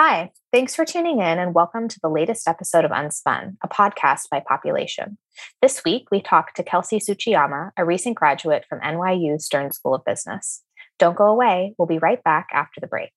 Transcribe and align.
Hi, 0.00 0.30
thanks 0.52 0.76
for 0.76 0.84
tuning 0.84 1.18
in 1.18 1.40
and 1.40 1.56
welcome 1.56 1.88
to 1.88 1.98
the 2.00 2.08
latest 2.08 2.46
episode 2.46 2.84
of 2.84 2.92
Unspun, 2.92 3.56
a 3.64 3.68
podcast 3.68 4.30
by 4.30 4.38
Population. 4.38 5.18
This 5.60 5.82
week, 5.84 6.06
we 6.12 6.22
talk 6.22 6.54
to 6.54 6.62
Kelsey 6.62 7.00
Tsuchiyama, 7.00 7.72
a 7.76 7.84
recent 7.84 8.14
graduate 8.14 8.64
from 8.68 8.78
NYU 8.78 9.40
Stern 9.40 9.72
School 9.72 9.96
of 9.96 10.04
Business. 10.04 10.62
Don't 11.00 11.16
go 11.16 11.24
away, 11.24 11.74
we'll 11.78 11.88
be 11.88 11.98
right 11.98 12.22
back 12.22 12.46
after 12.52 12.80
the 12.80 12.86
break. 12.86 13.10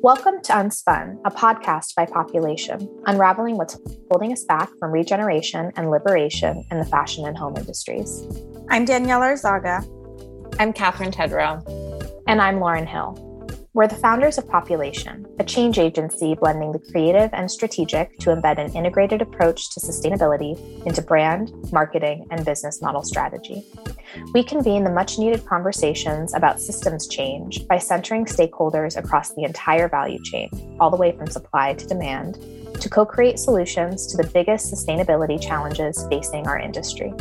Welcome 0.00 0.40
to 0.44 0.52
Unspun, 0.52 1.18
a 1.24 1.30
podcast 1.32 1.96
by 1.96 2.06
Population, 2.06 2.88
unraveling 3.06 3.56
what's 3.56 3.76
holding 4.12 4.32
us 4.32 4.44
back 4.44 4.70
from 4.78 4.92
regeneration 4.92 5.72
and 5.74 5.90
liberation 5.90 6.64
in 6.70 6.78
the 6.78 6.86
fashion 6.86 7.26
and 7.26 7.36
home 7.36 7.56
industries. 7.56 8.28
I'm 8.70 8.84
Danielle 8.84 9.22
Arzaga. 9.22 9.97
I'm 10.60 10.72
Catherine 10.72 11.12
Tedrow. 11.12 11.62
And 12.26 12.42
I'm 12.42 12.58
Lauren 12.58 12.84
Hill. 12.84 13.14
We're 13.74 13.86
the 13.86 13.94
founders 13.94 14.38
of 14.38 14.48
Population, 14.48 15.24
a 15.38 15.44
change 15.44 15.78
agency 15.78 16.34
blending 16.34 16.72
the 16.72 16.80
creative 16.80 17.30
and 17.32 17.48
strategic 17.48 18.18
to 18.18 18.30
embed 18.30 18.58
an 18.58 18.74
integrated 18.74 19.22
approach 19.22 19.70
to 19.70 19.78
sustainability 19.78 20.58
into 20.84 21.00
brand, 21.00 21.52
marketing, 21.70 22.26
and 22.32 22.44
business 22.44 22.82
model 22.82 23.04
strategy. 23.04 23.62
We 24.34 24.42
convene 24.42 24.82
the 24.82 24.90
much 24.90 25.16
needed 25.16 25.46
conversations 25.46 26.34
about 26.34 26.60
systems 26.60 27.06
change 27.06 27.64
by 27.68 27.78
centering 27.78 28.24
stakeholders 28.24 28.96
across 28.96 29.32
the 29.34 29.44
entire 29.44 29.88
value 29.88 30.20
chain, 30.24 30.50
all 30.80 30.90
the 30.90 30.96
way 30.96 31.16
from 31.16 31.28
supply 31.28 31.74
to 31.74 31.86
demand, 31.86 32.34
to 32.80 32.88
co 32.88 33.06
create 33.06 33.38
solutions 33.38 34.08
to 34.08 34.16
the 34.16 34.28
biggest 34.34 34.74
sustainability 34.74 35.40
challenges 35.40 36.04
facing 36.10 36.48
our 36.48 36.58
industry. 36.58 37.14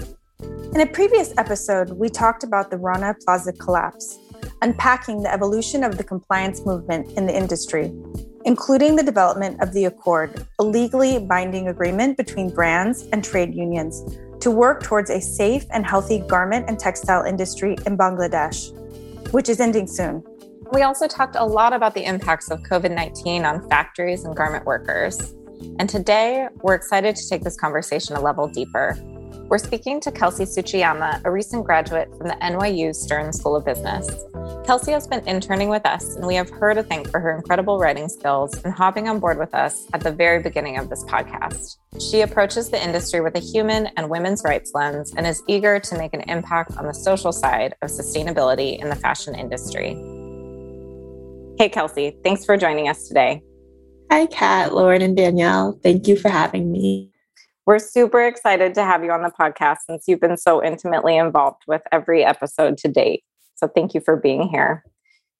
In 0.73 0.81
a 0.81 0.85
previous 0.85 1.33
episode, 1.37 1.91
we 1.91 2.09
talked 2.09 2.43
about 2.43 2.69
the 2.69 2.77
Rana 2.77 3.15
Plaza 3.23 3.53
collapse, 3.53 4.19
unpacking 4.61 5.23
the 5.23 5.33
evolution 5.33 5.83
of 5.83 5.97
the 5.97 6.03
compliance 6.03 6.65
movement 6.65 7.17
in 7.17 7.25
the 7.25 7.35
industry, 7.35 7.91
including 8.45 8.95
the 8.95 9.01
development 9.01 9.61
of 9.63 9.73
the 9.73 9.85
Accord, 9.85 10.45
a 10.59 10.63
legally 10.63 11.19
binding 11.19 11.69
agreement 11.69 12.17
between 12.17 12.49
brands 12.49 13.07
and 13.11 13.23
trade 13.23 13.55
unions 13.55 14.17
to 14.41 14.51
work 14.51 14.83
towards 14.83 15.09
a 15.09 15.19
safe 15.19 15.65
and 15.71 15.85
healthy 15.85 16.19
garment 16.19 16.65
and 16.67 16.77
textile 16.77 17.23
industry 17.23 17.75
in 17.85 17.97
Bangladesh, 17.97 18.71
which 19.31 19.49
is 19.49 19.59
ending 19.59 19.87
soon. 19.87 20.21
We 20.73 20.83
also 20.83 21.07
talked 21.07 21.37
a 21.37 21.45
lot 21.45 21.73
about 21.73 21.95
the 21.95 22.03
impacts 22.03 22.51
of 22.51 22.59
COVID 22.61 22.93
19 22.93 23.45
on 23.45 23.67
factories 23.69 24.25
and 24.25 24.35
garment 24.35 24.65
workers. 24.65 25.33
And 25.79 25.89
today, 25.89 26.49
we're 26.61 26.75
excited 26.75 27.15
to 27.15 27.29
take 27.29 27.43
this 27.43 27.55
conversation 27.55 28.15
a 28.15 28.21
level 28.21 28.47
deeper 28.47 28.95
we're 29.49 29.57
speaking 29.57 30.01
to 30.01 30.11
Kelsey 30.11 30.43
Tsuchiyama, 30.43 31.21
a 31.23 31.31
recent 31.31 31.65
graduate 31.65 32.09
from 32.17 32.27
the 32.27 32.35
NYU 32.35 32.93
Stern 32.93 33.31
School 33.31 33.55
of 33.55 33.63
Business. 33.63 34.09
Kelsey 34.65 34.91
has 34.91 35.07
been 35.07 35.25
interning 35.25 35.69
with 35.69 35.85
us, 35.85 36.15
and 36.15 36.27
we 36.27 36.35
have 36.35 36.49
her 36.49 36.73
to 36.73 36.83
thank 36.83 37.09
for 37.09 37.21
her 37.21 37.33
incredible 37.33 37.79
writing 37.79 38.09
skills 38.09 38.61
and 38.63 38.73
hopping 38.73 39.07
on 39.07 39.19
board 39.19 39.37
with 39.37 39.55
us 39.55 39.87
at 39.93 40.01
the 40.01 40.11
very 40.11 40.43
beginning 40.43 40.77
of 40.77 40.89
this 40.89 41.03
podcast. 41.05 41.77
She 41.99 42.21
approaches 42.21 42.69
the 42.69 42.83
industry 42.83 43.21
with 43.21 43.35
a 43.35 43.39
human 43.39 43.87
and 43.95 44.09
women's 44.09 44.43
rights 44.43 44.71
lens 44.73 45.13
and 45.15 45.25
is 45.25 45.41
eager 45.47 45.79
to 45.79 45.97
make 45.97 46.13
an 46.13 46.21
impact 46.27 46.75
on 46.77 46.85
the 46.85 46.93
social 46.93 47.31
side 47.31 47.73
of 47.81 47.89
sustainability 47.89 48.79
in 48.79 48.89
the 48.89 48.95
fashion 48.95 49.33
industry. 49.33 49.93
Hey, 51.57 51.69
Kelsey, 51.69 52.17
thanks 52.21 52.43
for 52.43 52.57
joining 52.57 52.89
us 52.89 53.07
today. 53.07 53.41
Hi, 54.11 54.25
Kat, 54.25 54.73
Lauren, 54.73 55.01
and 55.01 55.15
Danielle. 55.15 55.79
Thank 55.81 56.07
you 56.07 56.17
for 56.17 56.29
having 56.29 56.69
me. 56.69 57.11
We're 57.67 57.79
super 57.79 58.25
excited 58.25 58.73
to 58.75 58.83
have 58.85 59.03
you 59.03 59.11
on 59.11 59.23
the 59.23 59.29
podcast 59.29 59.79
since 59.85 60.05
you've 60.07 60.21
been 60.21 60.37
so 60.37 60.63
intimately 60.63 61.17
involved 61.17 61.63
with 61.67 61.81
every 61.91 62.23
episode 62.23 62.77
to 62.77 62.87
date. 62.87 63.25
So 63.55 63.67
thank 63.67 63.93
you 63.93 63.99
for 63.99 64.15
being 64.15 64.47
here. 64.47 64.85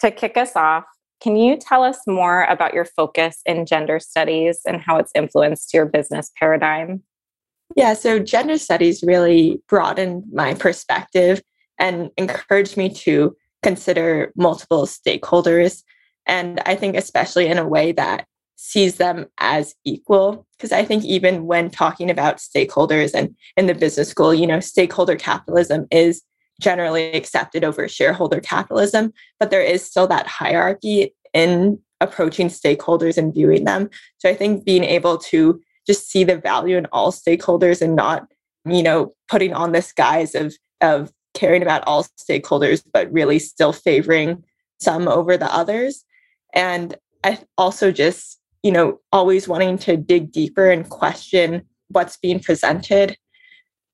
To 0.02 0.12
kick 0.12 0.36
us 0.36 0.54
off, 0.58 0.84
can 1.22 1.38
you 1.38 1.56
tell 1.56 1.84
us 1.84 2.00
more 2.06 2.44
about 2.44 2.74
your 2.74 2.84
focus 2.84 3.40
in 3.46 3.66
gender 3.66 4.02
studies 4.02 4.60
and 4.68 4.82
how 4.82 4.98
it's 4.98 5.14
influenced 5.16 5.74
your 5.74 5.86
business 5.86 6.30
paradigm? 6.38 7.02
Yeah, 7.78 7.94
so 7.94 8.20
gender 8.20 8.58
studies 8.58 9.04
really 9.04 9.62
broadened 9.70 10.26
my 10.34 10.54
perspective 10.54 11.42
and 11.80 12.10
encouraged 12.18 12.76
me 12.76 12.90
to 12.90 13.38
consider 13.64 14.34
multiple 14.36 14.86
stakeholders. 14.86 15.82
And 16.26 16.60
I 16.66 16.76
think, 16.76 16.98
especially 16.98 17.48
in 17.48 17.58
a 17.58 17.66
way 17.66 17.94
that 17.94 18.28
sees 18.60 18.96
them 18.96 19.26
as 19.38 19.76
equal 19.86 20.46
because 20.58 20.72
i 20.72 20.84
think 20.84 21.06
even 21.06 21.46
when 21.46 21.70
talking 21.70 22.10
about 22.10 22.38
stakeholders 22.38 23.14
and 23.14 23.36
in 23.56 23.68
the 23.68 23.76
business 23.76 24.10
school 24.10 24.34
you 24.34 24.48
know 24.48 24.60
stakeholder 24.60 25.16
capitalism 25.16 25.86
is 25.92 26.24
generally 26.60 27.12
accepted 27.14 27.64
over 27.64 27.88
shareholder 27.88 28.42
capitalism 28.42 29.14
but 29.40 29.52
there 29.52 29.62
is 29.62 29.84
still 29.84 30.08
that 30.08 30.28
hierarchy 30.28 31.14
in 31.34 31.80
approaching 32.02 32.48
stakeholders 32.48 33.18
and 33.18 33.34
viewing 33.34 33.64
them. 33.64 33.90
So 34.18 34.30
i 34.30 34.36
think 34.36 34.66
being 34.66 34.84
able 34.84 35.18
to 35.30 35.62
just 35.86 36.10
see 36.10 36.24
the 36.24 36.38
value 36.38 36.78
in 36.78 36.86
all 36.88 37.12
stakeholders 37.12 37.82
and 37.82 37.96
not 37.96 38.28
you 38.66 38.84
know 38.84 39.14
putting 39.30 39.54
on 39.54 39.72
this 39.72 39.92
guise 39.92 40.36
of 40.36 40.54
of 40.82 41.12
caring 41.34 41.62
about 41.62 41.84
all 41.88 42.04
stakeholders 42.04 42.84
but 42.92 43.12
really 43.12 43.40
still 43.40 43.74
favoring 43.74 44.44
some 44.80 45.08
over 45.08 45.38
the 45.38 45.54
others. 45.54 46.04
And 46.54 46.96
i 47.24 47.40
also 47.58 47.92
just 47.92 48.40
you 48.68 48.74
know, 48.74 49.00
always 49.14 49.48
wanting 49.48 49.78
to 49.78 49.96
dig 49.96 50.30
deeper 50.30 50.70
and 50.70 50.90
question 50.90 51.62
what's 51.88 52.18
being 52.18 52.38
presented. 52.38 53.16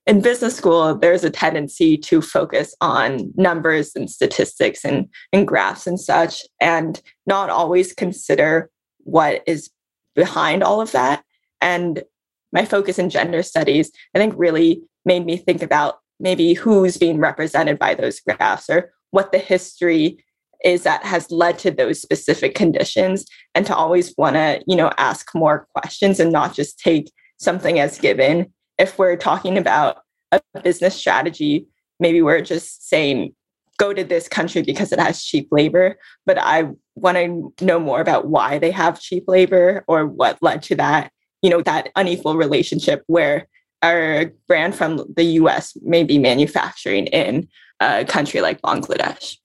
In 0.08 0.20
business 0.20 0.56
school, 0.56 0.98
there's 0.98 1.24
a 1.24 1.30
tendency 1.30 1.96
to 1.96 2.24
focus 2.24 2.74
on 2.82 3.32
numbers 3.36 3.92
and 3.96 4.10
statistics 4.10 4.84
and, 4.84 5.10
and 5.32 5.48
graphs 5.48 5.86
and 5.86 6.00
such, 6.00 6.42
and 6.60 7.00
not 7.28 7.52
always 7.52 7.94
consider 7.94 8.72
what 9.04 9.44
is 9.46 9.70
behind 10.16 10.64
all 10.64 10.82
of 10.82 10.92
that. 10.94 11.24
And 11.62 12.02
my 12.52 12.66
focus 12.66 12.98
in 12.98 13.12
gender 13.12 13.44
studies, 13.44 13.92
I 14.16 14.18
think, 14.18 14.34
really 14.36 14.82
made 15.06 15.24
me 15.24 15.38
think 15.38 15.62
about 15.62 16.00
maybe 16.20 16.54
who's 16.54 16.98
being 16.98 17.20
represented 17.20 17.78
by 17.78 17.94
those 17.94 18.20
graphs 18.20 18.72
or 18.72 18.92
what 19.12 19.32
the 19.32 19.38
history 19.38 20.18
is 20.63 20.84
that 20.84 21.03
has 21.03 21.29
led 21.31 21.59
to 21.59 21.72
those 21.72 22.01
specific 22.01 22.56
conditions 22.56 23.25
and 23.56 23.66
to 23.66 23.75
always 23.75 24.13
want 24.18 24.35
to 24.35 24.63
you 24.68 24.75
know 24.75 24.91
ask 24.97 25.34
more 25.35 25.68
questions 25.75 26.19
and 26.19 26.31
not 26.31 26.53
just 26.53 26.79
take 26.79 27.12
something 27.38 27.79
as 27.79 28.00
given. 28.00 28.51
If 28.78 28.97
we're 28.97 29.18
talking 29.18 29.57
about 29.57 29.97
a 30.31 30.41
business 30.62 30.96
strategy 30.96 31.68
maybe 32.00 32.22
we're 32.22 32.41
just 32.41 32.88
saying 32.88 33.34
go 33.78 33.94
to 33.94 34.03
this 34.03 34.28
country 34.28 34.62
because 34.62 34.91
it 34.91 35.00
has 35.00 35.24
cheap 35.24 35.47
labor 35.51 35.96
but 36.25 36.38
i 36.38 36.68
want 36.95 37.18
to 37.18 37.66
know 37.66 37.80
more 37.80 38.01
about 38.01 38.28
why 38.28 38.57
they 38.59 38.72
have 38.72 39.00
cheap 39.00 39.24
labor 39.28 39.84
or 39.88 40.06
what 40.06 40.38
led 40.41 40.62
to 40.62 40.75
that 40.75 41.12
you 41.41 41.50
know 41.50 41.62
that 41.62 41.90
unequal 41.95 42.35
relationship 42.35 43.03
where 43.07 43.47
our 43.81 44.31
brand 44.47 44.75
from 44.75 44.97
the 45.16 45.24
us 45.24 45.75
may 45.81 46.03
be 46.03 46.18
manufacturing 46.18 47.07
in 47.07 47.47
a 47.80 48.06
country 48.06 48.41
like 48.41 48.62
bangladesh 48.62 49.38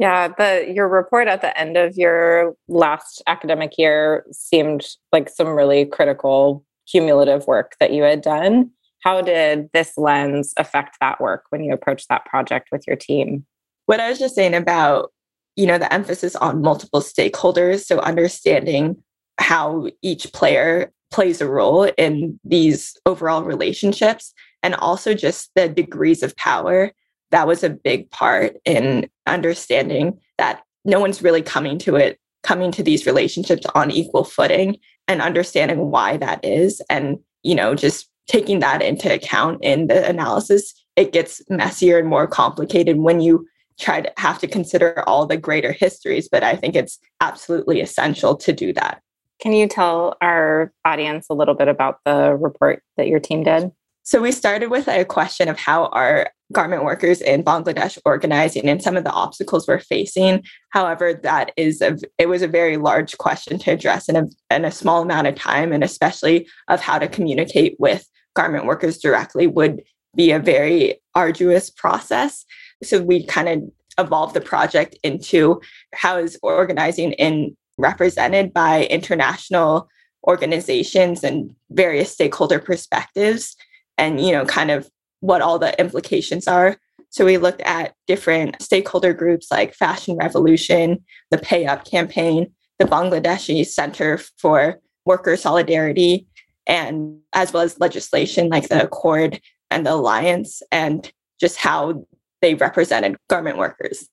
yeah, 0.00 0.28
the 0.28 0.72
your 0.74 0.88
report 0.88 1.28
at 1.28 1.42
the 1.42 1.56
end 1.60 1.76
of 1.76 1.98
your 1.98 2.54
last 2.68 3.22
academic 3.26 3.76
year 3.76 4.24
seemed 4.32 4.82
like 5.12 5.28
some 5.28 5.48
really 5.48 5.84
critical 5.84 6.64
cumulative 6.90 7.46
work 7.46 7.74
that 7.80 7.92
you 7.92 8.02
had 8.02 8.22
done. 8.22 8.70
How 9.04 9.20
did 9.20 9.68
this 9.74 9.92
lens 9.98 10.54
affect 10.56 10.96
that 11.02 11.20
work 11.20 11.44
when 11.50 11.62
you 11.62 11.74
approached 11.74 12.08
that 12.08 12.24
project 12.24 12.70
with 12.72 12.86
your 12.86 12.96
team? 12.96 13.44
What 13.84 14.00
I 14.00 14.08
was 14.08 14.18
just 14.18 14.34
saying 14.34 14.54
about, 14.54 15.12
you 15.54 15.66
know, 15.66 15.76
the 15.76 15.92
emphasis 15.92 16.34
on 16.34 16.62
multiple 16.62 17.00
stakeholders, 17.02 17.84
so 17.84 17.98
understanding 18.00 18.96
how 19.38 19.88
each 20.00 20.32
player 20.32 20.90
plays 21.10 21.42
a 21.42 21.48
role 21.48 21.90
in 21.98 22.40
these 22.42 22.96
overall 23.04 23.42
relationships 23.42 24.32
and 24.62 24.74
also 24.76 25.12
just 25.12 25.50
the 25.56 25.68
degrees 25.68 26.22
of 26.22 26.34
power 26.36 26.90
that 27.30 27.46
was 27.46 27.62
a 27.62 27.70
big 27.70 28.10
part 28.10 28.56
in 28.64 29.08
understanding 29.26 30.18
that 30.38 30.62
no 30.84 31.00
one's 31.00 31.22
really 31.22 31.42
coming 31.42 31.78
to 31.78 31.96
it, 31.96 32.18
coming 32.42 32.72
to 32.72 32.82
these 32.82 33.06
relationships 33.06 33.66
on 33.74 33.90
equal 33.90 34.24
footing 34.24 34.76
and 35.08 35.20
understanding 35.20 35.90
why 35.90 36.16
that 36.16 36.44
is. 36.44 36.80
And, 36.88 37.18
you 37.42 37.54
know, 37.54 37.74
just 37.74 38.08
taking 38.26 38.60
that 38.60 38.82
into 38.82 39.12
account 39.12 39.62
in 39.62 39.88
the 39.88 40.08
analysis, 40.08 40.72
it 40.96 41.12
gets 41.12 41.42
messier 41.48 41.98
and 41.98 42.08
more 42.08 42.26
complicated 42.26 42.98
when 42.98 43.20
you 43.20 43.46
try 43.78 44.00
to 44.00 44.12
have 44.18 44.38
to 44.38 44.46
consider 44.46 45.02
all 45.08 45.26
the 45.26 45.36
greater 45.36 45.72
histories. 45.72 46.28
But 46.28 46.42
I 46.42 46.54
think 46.54 46.76
it's 46.76 46.98
absolutely 47.20 47.80
essential 47.80 48.36
to 48.36 48.52
do 48.52 48.72
that. 48.74 49.00
Can 49.40 49.52
you 49.52 49.66
tell 49.66 50.16
our 50.20 50.72
audience 50.84 51.26
a 51.30 51.34
little 51.34 51.54
bit 51.54 51.68
about 51.68 51.98
the 52.04 52.36
report 52.36 52.82
that 52.96 53.08
your 53.08 53.20
team 53.20 53.42
did? 53.42 53.72
So 54.02 54.20
we 54.20 54.32
started 54.32 54.70
with 54.70 54.88
a 54.88 55.04
question 55.04 55.48
of 55.48 55.58
how 55.58 55.86
are 55.86 56.30
garment 56.52 56.84
workers 56.84 57.20
in 57.20 57.44
Bangladesh 57.44 57.98
organizing 58.04 58.68
and 58.68 58.82
some 58.82 58.96
of 58.96 59.04
the 59.04 59.12
obstacles 59.12 59.68
we're 59.68 59.78
facing. 59.78 60.42
However, 60.70 61.14
that 61.22 61.52
is 61.56 61.80
a 61.80 61.96
it 62.18 62.26
was 62.26 62.42
a 62.42 62.48
very 62.48 62.76
large 62.76 63.18
question 63.18 63.58
to 63.60 63.72
address 63.72 64.08
in 64.08 64.16
a, 64.16 64.26
in 64.50 64.64
a 64.64 64.70
small 64.70 65.02
amount 65.02 65.26
of 65.26 65.34
time, 65.34 65.72
and 65.72 65.84
especially 65.84 66.48
of 66.68 66.80
how 66.80 66.98
to 66.98 67.08
communicate 67.08 67.76
with 67.78 68.04
garment 68.34 68.66
workers 68.66 68.98
directly 68.98 69.46
would 69.46 69.82
be 70.16 70.32
a 70.32 70.38
very 70.38 71.00
arduous 71.14 71.70
process. 71.70 72.44
So 72.82 73.02
we 73.02 73.24
kind 73.26 73.48
of 73.48 73.62
evolved 73.98 74.34
the 74.34 74.40
project 74.40 74.96
into 75.02 75.60
how 75.94 76.18
is 76.18 76.38
organizing 76.42 77.12
in 77.12 77.56
represented 77.78 78.52
by 78.52 78.84
international 78.86 79.88
organizations 80.26 81.22
and 81.22 81.54
various 81.70 82.12
stakeholder 82.12 82.58
perspectives 82.58 83.56
and 84.00 84.20
you 84.20 84.32
know 84.32 84.44
kind 84.44 84.72
of 84.72 84.90
what 85.20 85.42
all 85.42 85.58
the 85.58 85.78
implications 85.78 86.48
are. 86.48 86.76
So 87.10 87.24
we 87.24 87.38
looked 87.38 87.60
at 87.62 87.94
different 88.06 88.60
stakeholder 88.62 89.12
groups 89.12 89.50
like 89.50 89.74
fashion 89.74 90.16
revolution 90.16 91.04
the 91.30 91.38
pay 91.38 91.66
up 91.66 91.84
campaign 91.84 92.52
the 92.78 92.86
bangladeshi 92.86 93.64
center 93.66 94.18
for 94.38 94.80
worker 95.04 95.36
solidarity 95.36 96.26
and 96.66 97.18
as 97.32 97.52
well 97.52 97.62
as 97.62 97.78
legislation 97.78 98.48
like 98.48 98.68
the 98.68 98.82
accord 98.82 99.40
and 99.70 99.84
the 99.84 99.92
alliance 99.92 100.62
and 100.72 101.12
just 101.38 101.56
how 101.56 102.04
they 102.40 102.54
represented 102.54 103.16
garment 103.28 103.58
workers 103.58 104.08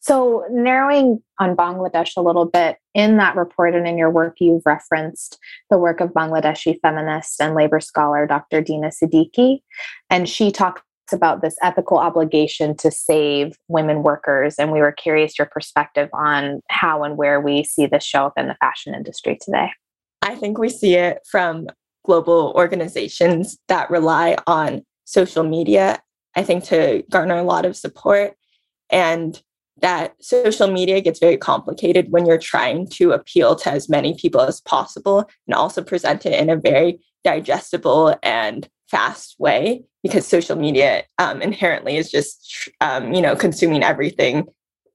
so, 0.00 0.44
narrowing 0.50 1.22
on 1.38 1.56
Bangladesh 1.56 2.16
a 2.16 2.22
little 2.22 2.44
bit, 2.44 2.76
in 2.94 3.16
that 3.16 3.36
report 3.36 3.74
and 3.74 3.86
in 3.86 3.98
your 3.98 4.10
work, 4.10 4.36
you've 4.40 4.64
referenced 4.64 5.38
the 5.70 5.78
work 5.78 6.00
of 6.00 6.10
Bangladeshi 6.10 6.78
feminist 6.80 7.40
and 7.40 7.54
labor 7.54 7.80
scholar 7.80 8.26
Dr. 8.26 8.60
Dina 8.60 8.88
Siddiqi. 8.88 9.60
And 10.08 10.28
she 10.28 10.50
talks 10.50 10.82
about 11.12 11.42
this 11.42 11.56
ethical 11.62 11.98
obligation 11.98 12.76
to 12.76 12.90
save 12.90 13.56
women 13.68 14.02
workers. 14.02 14.56
And 14.58 14.72
we 14.72 14.80
were 14.80 14.92
curious 14.92 15.38
your 15.38 15.46
perspective 15.46 16.08
on 16.12 16.60
how 16.68 17.02
and 17.02 17.16
where 17.16 17.40
we 17.40 17.64
see 17.64 17.86
this 17.86 18.04
show 18.04 18.26
up 18.26 18.34
in 18.36 18.46
the 18.46 18.56
fashion 18.60 18.94
industry 18.94 19.38
today. 19.40 19.70
I 20.22 20.34
think 20.34 20.58
we 20.58 20.68
see 20.68 20.94
it 20.94 21.20
from 21.30 21.68
global 22.04 22.52
organizations 22.56 23.58
that 23.68 23.90
rely 23.90 24.36
on 24.46 24.82
social 25.04 25.44
media, 25.44 26.00
I 26.34 26.42
think, 26.42 26.64
to 26.64 27.02
garner 27.10 27.36
a 27.36 27.42
lot 27.42 27.64
of 27.64 27.76
support. 27.76 28.34
And 28.90 29.40
that 29.80 30.14
social 30.22 30.68
media 30.70 31.00
gets 31.00 31.18
very 31.18 31.36
complicated 31.36 32.10
when 32.10 32.26
you're 32.26 32.38
trying 32.38 32.88
to 32.88 33.12
appeal 33.12 33.54
to 33.56 33.70
as 33.70 33.88
many 33.88 34.14
people 34.14 34.40
as 34.40 34.60
possible 34.60 35.28
and 35.46 35.54
also 35.54 35.82
present 35.82 36.26
it 36.26 36.38
in 36.38 36.50
a 36.50 36.56
very 36.56 37.00
digestible 37.24 38.16
and 38.22 38.68
fast 38.88 39.36
way 39.38 39.82
because 40.02 40.26
social 40.26 40.56
media 40.56 41.04
um, 41.18 41.42
inherently 41.42 41.96
is 41.96 42.10
just 42.10 42.68
um, 42.80 43.12
you 43.12 43.20
know 43.20 43.36
consuming 43.36 43.82
everything 43.82 44.46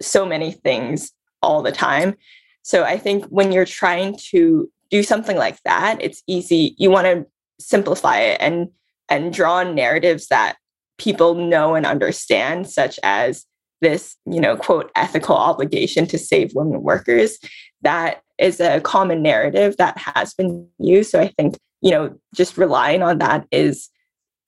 so 0.01 0.25
many 0.25 0.51
things 0.51 1.11
all 1.41 1.61
the 1.61 1.71
time. 1.71 2.15
So 2.63 2.83
i 2.83 2.97
think 2.97 3.25
when 3.25 3.51
you're 3.51 3.65
trying 3.65 4.17
to 4.31 4.71
do 4.89 5.03
something 5.03 5.37
like 5.37 5.61
that 5.63 5.97
it's 6.01 6.23
easy 6.27 6.75
you 6.77 6.89
want 6.89 7.05
to 7.05 7.25
simplify 7.59 8.19
it 8.19 8.37
and 8.39 8.69
and 9.09 9.33
draw 9.33 9.55
on 9.55 9.75
narratives 9.75 10.27
that 10.27 10.57
people 10.97 11.35
know 11.35 11.75
and 11.75 11.85
understand 11.85 12.69
such 12.69 12.99
as 13.03 13.45
this, 13.83 14.17
you 14.25 14.39
know, 14.39 14.57
quote, 14.57 14.91
ethical 14.95 15.35
obligation 15.35 16.07
to 16.07 16.17
save 16.17 16.55
women 16.55 16.81
workers. 16.81 17.37
That 17.81 18.23
is 18.39 18.59
a 18.59 18.81
common 18.81 19.21
narrative 19.21 19.77
that 19.77 19.97
has 19.97 20.33
been 20.33 20.67
used. 20.79 21.11
So 21.11 21.21
I 21.21 21.27
think, 21.37 21.57
you 21.81 21.91
know, 21.91 22.17
just 22.33 22.57
relying 22.57 23.03
on 23.03 23.19
that 23.19 23.45
is 23.51 23.89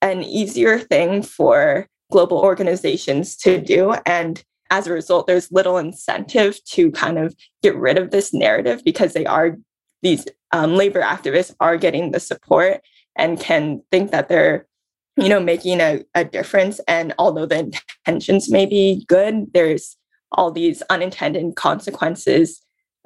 an 0.02 0.22
easier 0.22 0.78
thing 0.78 1.22
for 1.22 1.86
global 2.10 2.38
organizations 2.38 3.36
to 3.36 3.60
do. 3.60 3.94
And 4.04 4.42
as 4.70 4.86
a 4.86 4.92
result, 4.92 5.26
there's 5.26 5.52
little 5.52 5.78
incentive 5.78 6.62
to 6.64 6.90
kind 6.90 7.18
of 7.18 7.34
get 7.62 7.76
rid 7.76 7.98
of 7.98 8.10
this 8.10 8.34
narrative 8.34 8.82
because 8.84 9.12
they 9.12 9.26
are, 9.26 9.56
these 10.02 10.26
um, 10.52 10.74
labor 10.74 11.02
activists 11.02 11.54
are 11.60 11.76
getting 11.76 12.10
the 12.10 12.20
support 12.20 12.80
and 13.16 13.40
can 13.40 13.82
think 13.90 14.10
that 14.10 14.28
they're 14.28 14.66
you 15.16 15.28
know, 15.28 15.40
making 15.40 15.80
a, 15.80 16.04
a 16.14 16.24
difference. 16.24 16.80
And 16.86 17.14
although 17.18 17.46
the 17.46 17.72
intentions 18.06 18.50
may 18.50 18.66
be 18.66 19.04
good, 19.08 19.46
there's 19.54 19.96
all 20.32 20.50
these 20.50 20.82
unintended 20.90 21.56
consequences 21.56 22.60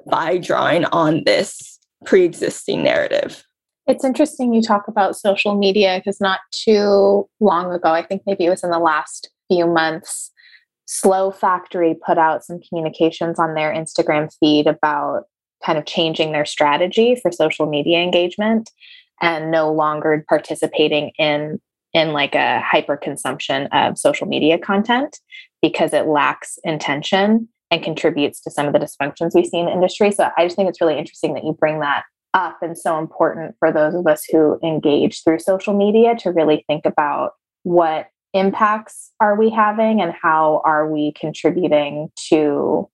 by 0.09 0.37
drawing 0.37 0.85
on 0.85 1.23
this 1.25 1.79
pre 2.05 2.23
existing 2.25 2.83
narrative. 2.83 3.43
It's 3.87 4.03
interesting 4.03 4.53
you 4.53 4.61
talk 4.61 4.87
about 4.87 5.17
social 5.17 5.55
media 5.57 5.99
because 5.99 6.21
not 6.21 6.39
too 6.51 7.27
long 7.39 7.71
ago, 7.71 7.91
I 7.91 8.03
think 8.03 8.23
maybe 8.25 8.45
it 8.45 8.49
was 8.49 8.63
in 8.63 8.71
the 8.71 8.79
last 8.79 9.29
few 9.47 9.67
months, 9.67 10.31
Slow 10.85 11.31
Factory 11.31 11.95
put 12.05 12.17
out 12.17 12.43
some 12.43 12.59
communications 12.67 13.39
on 13.39 13.53
their 13.53 13.73
Instagram 13.73 14.29
feed 14.39 14.67
about 14.67 15.23
kind 15.65 15.77
of 15.77 15.85
changing 15.85 16.31
their 16.31 16.45
strategy 16.45 17.15
for 17.15 17.31
social 17.31 17.65
media 17.65 17.99
engagement 17.99 18.69
and 19.21 19.51
no 19.51 19.71
longer 19.71 20.25
participating 20.27 21.11
in 21.17 21.59
in 21.93 22.13
like 22.13 22.35
a 22.35 22.61
hyper 22.61 22.97
consumption 22.97 23.67
of 23.67 23.97
social 23.97 24.27
media 24.27 24.57
content 24.57 25.19
because 25.61 25.93
it 25.93 26.07
lacks 26.07 26.57
intention 26.63 27.47
and 27.69 27.83
contributes 27.83 28.41
to 28.41 28.51
some 28.51 28.67
of 28.67 28.73
the 28.73 28.79
dysfunctions 28.79 29.31
we 29.33 29.45
see 29.45 29.59
in 29.59 29.65
the 29.65 29.71
industry. 29.71 30.11
So 30.11 30.29
I 30.37 30.45
just 30.45 30.55
think 30.55 30.69
it's 30.69 30.81
really 30.81 30.97
interesting 30.97 31.33
that 31.33 31.43
you 31.43 31.53
bring 31.53 31.79
that 31.79 32.03
up 32.33 32.57
and 32.61 32.77
so 32.77 32.97
important 32.97 33.55
for 33.59 33.71
those 33.71 33.93
of 33.93 34.07
us 34.07 34.23
who 34.29 34.59
engage 34.63 35.23
through 35.23 35.39
social 35.39 35.75
media 35.75 36.15
to 36.15 36.31
really 36.31 36.63
think 36.67 36.85
about 36.85 37.31
what 37.63 38.07
impacts 38.33 39.11
are 39.19 39.35
we 39.35 39.49
having 39.49 40.01
and 40.01 40.13
how 40.21 40.61
are 40.63 40.89
we 40.89 41.13
contributing 41.19 42.09
to 42.29 42.89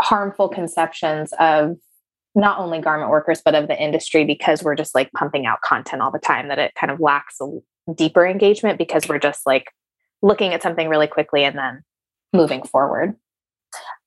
harmful 0.00 0.48
conceptions 0.48 1.32
of 1.38 1.76
not 2.34 2.58
only 2.58 2.80
garment 2.80 3.10
workers 3.10 3.40
but 3.44 3.54
of 3.54 3.68
the 3.68 3.80
industry 3.80 4.24
because 4.24 4.62
we're 4.62 4.74
just 4.74 4.94
like 4.94 5.12
pumping 5.12 5.46
out 5.46 5.60
content 5.60 6.02
all 6.02 6.10
the 6.10 6.18
time 6.18 6.48
that 6.48 6.58
it 6.58 6.72
kind 6.74 6.90
of 6.90 6.98
lacks 6.98 7.36
a 7.40 7.46
deeper 7.94 8.26
engagement 8.26 8.78
because 8.78 9.08
we're 9.08 9.18
just 9.18 9.46
like 9.46 9.66
looking 10.22 10.52
at 10.52 10.62
something 10.62 10.88
really 10.88 11.06
quickly 11.06 11.44
and 11.44 11.56
then 11.56 11.82
moving 12.32 12.62
forward. 12.62 13.16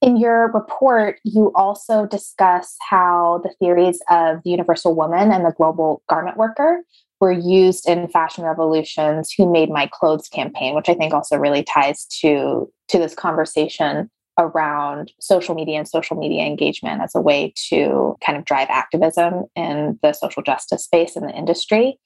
In 0.01 0.17
your 0.17 0.51
report, 0.51 1.19
you 1.23 1.51
also 1.55 2.05
discuss 2.05 2.75
how 2.87 3.41
the 3.43 3.53
theories 3.59 4.01
of 4.09 4.43
the 4.43 4.51
universal 4.51 4.95
woman 4.95 5.31
and 5.31 5.45
the 5.45 5.51
global 5.51 6.03
garment 6.07 6.37
worker 6.37 6.83
were 7.21 7.31
used 7.31 7.87
in 7.87 8.07
fashion 8.07 8.43
revolutions 8.43 9.33
who 9.35 9.51
made 9.51 9.69
my 9.69 9.87
clothes 9.91 10.27
campaign 10.27 10.75
which 10.75 10.89
i 10.89 10.93
think 10.93 11.13
also 11.13 11.37
really 11.37 11.63
ties 11.63 12.05
to 12.05 12.71
to 12.87 12.97
this 12.97 13.15
conversation 13.15 14.09
around 14.37 15.11
social 15.19 15.55
media 15.55 15.77
and 15.77 15.87
social 15.87 16.17
media 16.17 16.43
engagement 16.43 17.01
as 17.01 17.15
a 17.15 17.21
way 17.21 17.53
to 17.55 18.17
kind 18.25 18.37
of 18.37 18.45
drive 18.45 18.67
activism 18.69 19.45
in 19.55 19.97
the 20.01 20.13
social 20.13 20.43
justice 20.43 20.83
space 20.83 21.15
in 21.15 21.23
the 21.23 21.33
industry 21.33 21.97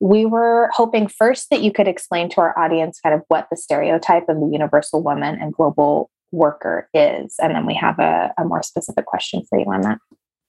we 0.00 0.26
were 0.26 0.70
hoping 0.72 1.08
first 1.08 1.50
that 1.50 1.62
you 1.62 1.72
could 1.72 1.88
explain 1.88 2.28
to 2.30 2.40
our 2.40 2.56
audience 2.58 3.00
kind 3.00 3.14
of 3.14 3.22
what 3.28 3.48
the 3.50 3.56
stereotype 3.56 4.28
of 4.28 4.38
the 4.38 4.48
universal 4.52 5.02
woman 5.02 5.38
and 5.40 5.52
global 5.52 6.10
worker 6.30 6.88
is. 6.94 7.34
And 7.40 7.54
then 7.54 7.66
we 7.66 7.74
have 7.74 7.98
a, 7.98 8.32
a 8.38 8.44
more 8.44 8.62
specific 8.62 9.06
question 9.06 9.42
for 9.48 9.58
you 9.58 9.66
on 9.66 9.80
that. 9.82 9.98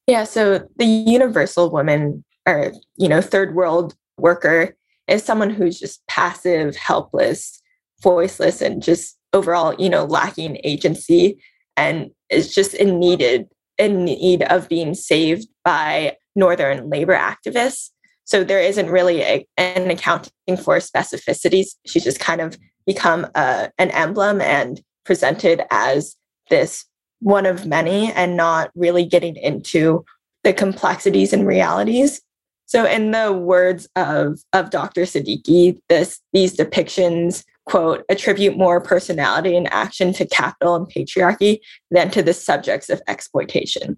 Yeah, 0.07 0.23
so 0.23 0.67
the 0.77 0.85
universal 0.85 1.69
woman 1.71 2.23
or, 2.45 2.73
you 2.97 3.07
know, 3.07 3.21
third 3.21 3.55
world 3.55 3.95
worker 4.17 4.75
is 5.07 5.23
someone 5.23 5.49
who's 5.49 5.79
just 5.79 6.05
passive, 6.07 6.75
helpless, 6.75 7.61
voiceless, 8.01 8.61
and 8.61 8.81
just 8.81 9.17
overall, 9.33 9.75
you 9.77 9.89
know, 9.89 10.05
lacking 10.05 10.59
agency 10.63 11.37
and 11.77 12.11
is 12.29 12.53
just 12.53 12.73
in 12.73 12.99
needed 12.99 13.47
in 13.77 14.03
need 14.03 14.43
of 14.43 14.67
being 14.67 14.93
saved 14.93 15.47
by 15.63 16.15
northern 16.35 16.89
labor 16.89 17.15
activists 17.15 17.91
so 18.29 18.43
there 18.43 18.61
isn't 18.61 18.91
really 18.91 19.23
a, 19.23 19.47
an 19.57 19.89
accounting 19.89 20.55
for 20.55 20.77
specificities. 20.77 21.69
She's 21.87 22.03
just 22.03 22.19
kind 22.19 22.41
of 22.41 22.59
become 22.85 23.25
a, 23.33 23.71
an 23.79 23.89
emblem 23.89 24.39
and 24.39 24.79
presented 25.03 25.63
as 25.71 26.15
this 26.51 26.85
one 27.21 27.47
of 27.47 27.65
many 27.65 28.13
and 28.13 28.37
not 28.37 28.69
really 28.75 29.03
getting 29.03 29.35
into 29.35 30.05
the 30.43 30.53
complexities 30.53 31.33
and 31.33 31.47
realities. 31.47 32.21
So 32.67 32.85
in 32.85 33.09
the 33.09 33.33
words 33.33 33.89
of, 33.95 34.39
of 34.53 34.69
Dr. 34.69 35.01
Siddiqi, 35.01 35.79
this 35.89 36.21
these 36.31 36.55
depictions, 36.55 37.43
quote, 37.69 38.03
attribute 38.09 38.57
more 38.57 38.81
personality 38.81 39.55
and 39.55 39.71
action 39.71 40.11
to 40.13 40.25
capital 40.25 40.75
and 40.75 40.87
patriarchy 40.87 41.59
than 41.91 42.09
to 42.09 42.23
the 42.23 42.33
subjects 42.33 42.89
of 42.89 42.99
exploitation. 43.07 43.97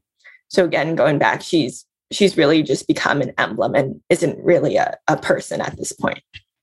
So 0.50 0.66
again, 0.66 0.96
going 0.96 1.18
back, 1.18 1.42
she's 1.42 1.86
she's 2.12 2.36
really 2.36 2.62
just 2.62 2.86
become 2.86 3.22
an 3.22 3.32
emblem 3.38 3.74
and 3.74 4.02
isn't 4.10 4.38
really 4.44 4.76
a, 4.76 4.98
a 5.08 5.16
person 5.16 5.62
at 5.62 5.78
this 5.78 5.94
point. 5.94 6.20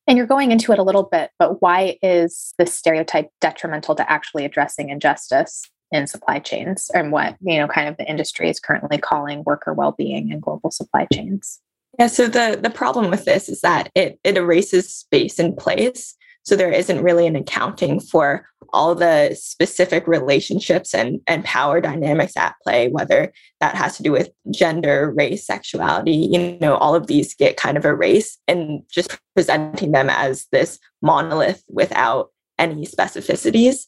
And 0.07 0.19
you're 0.19 0.27
going 0.27 0.53
into 0.53 0.73
it 0.73 0.79
a 0.79 0.83
little 0.83 1.05
bit, 1.05 1.31
but 1.39 1.63
why 1.63 1.97
is 2.03 2.53
this 2.59 2.75
stereotype 2.75 3.31
detrimental 3.41 3.95
to 3.95 4.11
actually 4.11 4.45
addressing 4.45 4.91
injustice 4.91 5.63
in 5.91 6.07
supply 6.07 6.39
chains 6.39 6.91
and 6.95 7.11
what, 7.11 7.37
you 7.41 7.59
know, 7.59 7.69
kind 7.69 7.89
of 7.89 7.97
the 7.97 8.07
industry 8.07 8.51
is 8.51 8.61
currently 8.61 8.99
calling 8.99 9.43
worker 9.45 9.73
well-being 9.73 10.31
and 10.31 10.43
global 10.43 10.71
supply 10.71 11.07
chains? 11.11 11.59
Yeah, 11.99 12.09
so 12.09 12.29
the 12.29 12.59
the 12.63 12.69
problem 12.69 13.11
with 13.11 13.25
this 13.25 13.49
is 13.49 13.63
that 13.63 13.91
it 13.95 14.21
it 14.23 14.37
erases 14.37 14.95
space 14.95 15.39
and 15.39 15.57
place 15.57 16.15
so 16.49 16.57
there 16.57 16.73
isn't 16.73 17.03
really 17.03 17.27
an 17.27 17.37
accounting 17.37 18.01
for 18.01 18.47
all 18.73 18.95
the 18.95 19.37
specific 19.39 20.07
relationships 20.07 20.95
and, 20.95 21.21
and 21.27 21.45
power 21.45 21.79
dynamics 21.79 22.39
at 22.39 22.55
play, 22.63 22.89
whether 22.89 23.31
that 23.61 23.75
has 23.75 23.99
to 23.99 24.03
do 24.03 24.13
with 24.13 24.31
gender, 24.51 25.13
race, 25.15 25.47
sexuality, 25.47 26.13
you 26.13 26.59
know, 26.59 26.77
all 26.77 26.95
of 26.95 27.07
these 27.07 27.35
get 27.35 27.59
kind 27.59 27.77
of 27.77 27.85
erased 27.85 28.41
and 28.49 28.83
just 28.91 29.19
presenting 29.35 29.93
them 29.93 30.09
as 30.09 30.47
this 30.51 30.79
monolith 31.03 31.63
without 31.69 32.31
any 32.59 32.87
specificities. 32.87 33.85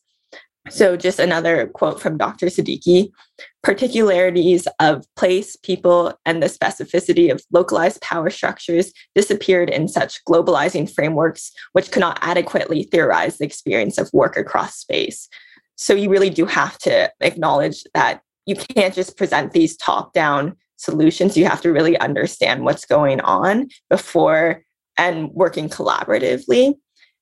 So, 0.68 0.96
just 0.96 1.18
another 1.18 1.68
quote 1.68 2.00
from 2.00 2.18
Dr. 2.18 2.46
Siddiqi 2.46 3.10
particularities 3.62 4.68
of 4.78 5.04
place, 5.16 5.56
people, 5.56 6.18
and 6.26 6.42
the 6.42 6.48
specificity 6.48 7.32
of 7.32 7.42
localized 7.50 8.00
power 8.02 8.28
structures 8.28 8.92
disappeared 9.14 9.70
in 9.70 9.88
such 9.88 10.22
globalizing 10.26 10.92
frameworks, 10.92 11.50
which 11.72 11.90
could 11.90 12.00
not 12.00 12.18
adequately 12.20 12.82
theorize 12.84 13.38
the 13.38 13.44
experience 13.44 13.96
of 13.96 14.10
work 14.12 14.36
across 14.36 14.76
space. 14.76 15.28
So, 15.76 15.94
you 15.94 16.10
really 16.10 16.30
do 16.30 16.44
have 16.44 16.76
to 16.78 17.10
acknowledge 17.20 17.82
that 17.94 18.20
you 18.44 18.54
can't 18.54 18.94
just 18.94 19.16
present 19.16 19.52
these 19.52 19.78
top 19.78 20.12
down 20.12 20.56
solutions. 20.76 21.36
You 21.36 21.46
have 21.46 21.62
to 21.62 21.72
really 21.72 21.98
understand 21.98 22.64
what's 22.64 22.84
going 22.84 23.20
on 23.20 23.68
before 23.88 24.62
and 24.98 25.30
working 25.30 25.70
collaboratively. 25.70 26.74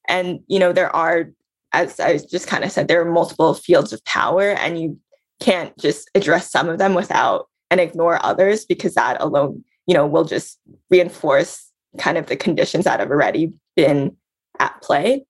And, 0.08 0.40
you 0.48 0.58
know, 0.58 0.72
there 0.72 0.94
are 0.94 1.30
as 1.72 2.00
I 2.00 2.18
just 2.18 2.46
kind 2.46 2.64
of 2.64 2.72
said, 2.72 2.88
there 2.88 3.00
are 3.00 3.10
multiple 3.10 3.54
fields 3.54 3.92
of 3.92 4.04
power, 4.04 4.50
and 4.50 4.80
you 4.80 4.98
can't 5.40 5.76
just 5.78 6.10
address 6.14 6.50
some 6.50 6.68
of 6.68 6.78
them 6.78 6.94
without 6.94 7.46
and 7.70 7.80
ignore 7.80 8.24
others 8.24 8.64
because 8.64 8.94
that 8.94 9.20
alone, 9.20 9.64
you 9.86 9.94
know, 9.94 10.06
will 10.06 10.24
just 10.24 10.58
reinforce 10.90 11.70
kind 11.98 12.18
of 12.18 12.26
the 12.26 12.36
conditions 12.36 12.84
that 12.84 13.00
have 13.00 13.10
already 13.10 13.52
been 13.76 14.16
at 14.58 14.80
play. 14.82 15.24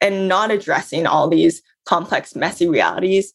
And 0.00 0.28
not 0.28 0.52
addressing 0.52 1.06
all 1.06 1.28
these 1.28 1.60
complex, 1.84 2.36
messy 2.36 2.68
realities, 2.68 3.32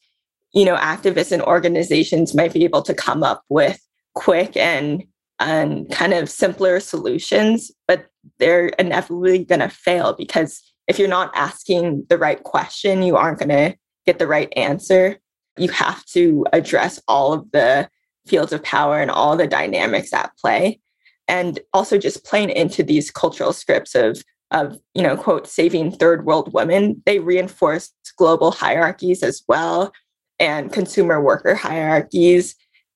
you 0.54 0.64
know, 0.64 0.78
activists 0.78 1.34
and 1.34 1.42
organizations 1.42 2.34
might 2.34 2.54
be 2.54 2.64
able 2.64 2.84
to 2.84 2.94
come 2.94 3.22
up 3.22 3.44
with 3.50 3.86
quick 4.14 4.56
and 4.56 5.04
and 5.40 5.90
kind 5.92 6.14
of 6.14 6.30
simpler 6.30 6.80
solutions, 6.80 7.72
but 7.88 8.06
they're 8.40 8.68
inevitably 8.80 9.44
going 9.44 9.60
to 9.60 9.68
fail 9.68 10.14
because 10.14 10.73
if 10.88 11.00
you're 11.00 11.08
not 11.08 11.32
asking 11.36 12.06
the 12.10 12.18
right 12.18 12.42
question, 12.44 13.04
you 13.04 13.16
aren't 13.16 13.40
going 13.40 13.50
to 13.50 13.76
get 14.06 14.20
the 14.20 14.28
right 14.28 14.52
answer. 14.56 15.18
You 15.58 15.70
have 15.70 16.04
to 16.08 16.46
address 16.52 17.02
all 17.08 17.34
of 17.34 17.50
the 17.52 17.90
fields 18.28 18.54
of 18.54 18.64
power 18.64 19.00
and 19.00 19.12
all 19.12 19.38
the 19.38 19.48
dynamics 19.48 20.14
at 20.14 20.36
play. 20.38 20.80
And 21.28 21.60
also 21.74 21.98
just 21.98 22.26
playing 22.26 22.50
into 22.50 22.84
these 22.84 23.12
cultural 23.12 23.54
scripts 23.54 23.96
of, 23.96 24.22
of, 24.52 24.78
you 24.94 25.02
know, 25.02 25.16
quote, 25.16 25.48
saving 25.48 25.94
third 25.94 26.26
world 26.26 26.54
women, 26.54 27.02
they 27.06 27.20
reinforce 27.20 27.92
global 28.18 28.52
hierarchies 28.52 29.24
as 29.24 29.44
well 29.48 29.92
and 30.40 30.74
consumer 30.74 31.22
worker 31.22 31.56
hierarchies. 31.56 32.56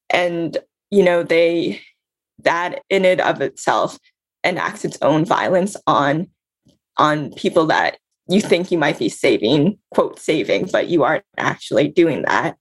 And, 0.09 0.57
you 0.91 1.03
know, 1.03 1.23
they, 1.23 1.81
that 2.43 2.81
in 2.89 3.05
and 3.05 3.21
of 3.21 3.41
itself 3.41 3.97
enacts 4.43 4.85
its 4.85 4.97
own 5.01 5.25
violence 5.25 5.75
on 5.87 6.27
on 6.97 7.31
people 7.33 7.65
that 7.67 7.97
you 8.29 8.41
think 8.41 8.71
you 8.71 8.77
might 8.77 8.99
be 8.99 9.09
saving, 9.09 9.77
quote, 9.91 10.19
saving, 10.19 10.69
but 10.71 10.89
you 10.89 11.03
aren't 11.03 11.23
actually 11.37 11.87
doing 11.87 12.23
that. 12.23 12.57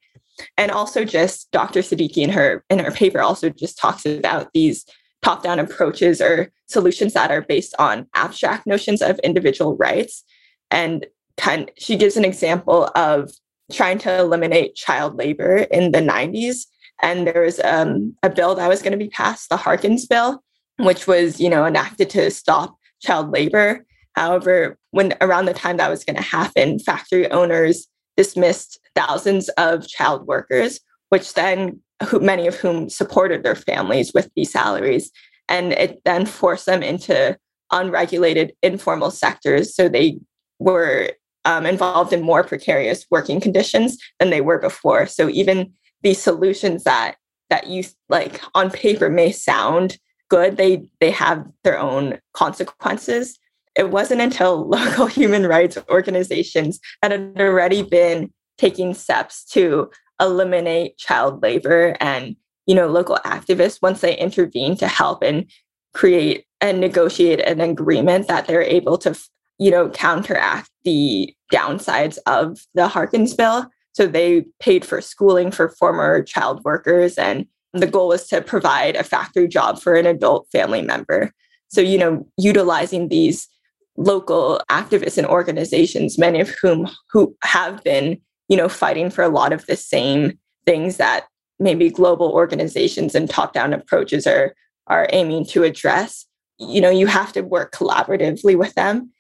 And 0.56 0.70
also 0.70 1.04
just 1.04 1.50
Dr. 1.50 1.80
Siddiqi 1.80 2.18
in 2.18 2.30
her 2.30 2.64
in 2.70 2.78
her 2.78 2.90
paper 2.90 3.20
also 3.20 3.48
just 3.48 3.78
talks 3.78 4.04
about 4.04 4.52
these 4.52 4.84
top-down 5.22 5.58
approaches 5.58 6.20
or 6.20 6.52
solutions 6.66 7.14
that 7.14 7.30
are 7.30 7.42
based 7.42 7.74
on 7.78 8.06
abstract 8.14 8.66
notions 8.66 9.02
of 9.02 9.18
individual 9.20 9.76
rights. 9.76 10.24
And 10.70 11.06
kind 11.36 11.70
she 11.76 11.96
gives 11.96 12.16
an 12.16 12.24
example 12.24 12.90
of 12.94 13.30
trying 13.72 13.98
to 13.98 14.18
eliminate 14.18 14.76
child 14.76 15.16
labor 15.16 15.56
in 15.56 15.92
the 15.92 16.00
90s. 16.00 16.66
And 17.02 17.26
there 17.26 17.42
was 17.42 17.60
um, 17.60 18.14
a 18.22 18.30
bill 18.30 18.54
that 18.54 18.68
was 18.68 18.82
going 18.82 18.92
to 18.92 18.98
be 18.98 19.08
passed, 19.08 19.48
the 19.48 19.56
Harkins 19.56 20.06
bill, 20.06 20.42
which 20.78 21.06
was, 21.06 21.40
you 21.40 21.50
know, 21.50 21.66
enacted 21.66 22.10
to 22.10 22.30
stop 22.30 22.76
child 23.00 23.30
labor. 23.30 23.84
However, 24.16 24.78
when 24.92 25.14
around 25.20 25.44
the 25.44 25.54
time 25.54 25.76
that 25.76 25.90
was 25.90 26.04
going 26.04 26.16
to 26.16 26.22
happen, 26.22 26.78
factory 26.78 27.30
owners 27.30 27.86
dismissed 28.16 28.80
thousands 28.94 29.50
of 29.50 29.86
child 29.86 30.26
workers, 30.26 30.80
which 31.10 31.34
then 31.34 31.80
who, 32.08 32.18
many 32.20 32.46
of 32.46 32.56
whom 32.56 32.88
supported 32.88 33.42
their 33.42 33.54
families 33.54 34.12
with 34.14 34.30
these 34.34 34.50
salaries. 34.50 35.10
And 35.48 35.72
it 35.74 36.00
then 36.04 36.24
forced 36.26 36.66
them 36.66 36.82
into 36.82 37.38
unregulated 37.70 38.54
informal 38.62 39.10
sectors. 39.10 39.74
So 39.74 39.88
they 39.88 40.18
were 40.58 41.10
um, 41.44 41.66
involved 41.66 42.12
in 42.12 42.22
more 42.22 42.42
precarious 42.42 43.06
working 43.10 43.40
conditions 43.40 43.98
than 44.18 44.30
they 44.30 44.40
were 44.40 44.58
before. 44.58 45.06
So 45.06 45.28
even 45.28 45.72
these 46.02 46.20
solutions 46.20 46.84
that 46.84 47.16
that 47.48 47.68
you 47.68 47.84
like 48.08 48.40
on 48.56 48.70
paper 48.70 49.08
may 49.08 49.30
sound 49.30 49.98
good, 50.28 50.56
they 50.56 50.88
they 51.00 51.10
have 51.12 51.46
their 51.62 51.78
own 51.78 52.18
consequences 52.32 53.38
it 53.76 53.90
wasn't 53.90 54.20
until 54.20 54.68
local 54.68 55.06
human 55.06 55.46
rights 55.46 55.78
organizations 55.88 56.80
that 57.02 57.12
had 57.12 57.34
already 57.38 57.82
been 57.82 58.32
taking 58.58 58.94
steps 58.94 59.44
to 59.44 59.90
eliminate 60.20 60.96
child 60.96 61.42
labor 61.42 61.94
and 62.00 62.36
you 62.66 62.74
know 62.74 62.88
local 62.88 63.18
activists 63.24 63.82
once 63.82 64.00
they 64.00 64.16
intervene 64.16 64.76
to 64.76 64.88
help 64.88 65.22
and 65.22 65.50
create 65.92 66.46
and 66.60 66.80
negotiate 66.80 67.40
an 67.40 67.60
agreement 67.60 68.28
that 68.28 68.46
they're 68.46 68.62
able 68.62 68.96
to 68.96 69.16
you 69.58 69.70
know 69.70 69.90
counteract 69.90 70.70
the 70.84 71.34
downsides 71.52 72.18
of 72.26 72.58
the 72.74 72.88
harkins 72.88 73.34
bill. 73.34 73.66
So 73.92 74.06
they 74.06 74.44
paid 74.60 74.84
for 74.84 75.00
schooling 75.00 75.50
for 75.50 75.70
former 75.70 76.22
child 76.22 76.62
workers 76.64 77.16
and 77.16 77.46
the 77.72 77.86
goal 77.86 78.08
was 78.08 78.26
to 78.28 78.40
provide 78.40 78.96
a 78.96 79.02
factory 79.02 79.48
job 79.48 79.80
for 79.80 79.94
an 79.94 80.06
adult 80.06 80.48
family 80.50 80.82
member. 80.82 81.30
So 81.68 81.80
you 81.82 81.98
know 81.98 82.26
utilizing 82.38 83.08
these 83.08 83.48
local 83.96 84.60
activists 84.70 85.18
and 85.18 85.26
organizations, 85.26 86.18
many 86.18 86.40
of 86.40 86.50
whom 86.50 86.88
who 87.10 87.36
have 87.42 87.82
been, 87.84 88.20
you 88.48 88.56
know, 88.56 88.68
fighting 88.68 89.10
for 89.10 89.22
a 89.22 89.28
lot 89.28 89.52
of 89.52 89.64
the 89.66 89.76
same 89.76 90.38
things 90.64 90.96
that 90.96 91.26
maybe 91.58 91.90
global 91.90 92.30
organizations 92.32 93.14
and 93.14 93.30
top-down 93.30 93.72
approaches 93.72 94.26
are 94.26 94.54
are 94.88 95.08
aiming 95.12 95.44
to 95.44 95.64
address. 95.64 96.26
You 96.58 96.80
know, 96.80 96.90
you 96.90 97.06
have 97.06 97.32
to 97.32 97.42
work 97.42 97.72
collaboratively 97.72 98.56
with 98.56 98.74
them 98.74 99.12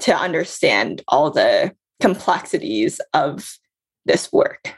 to 0.00 0.16
understand 0.16 1.02
all 1.08 1.30
the 1.30 1.74
complexities 2.00 3.00
of 3.12 3.58
this 4.06 4.32
work. 4.32 4.74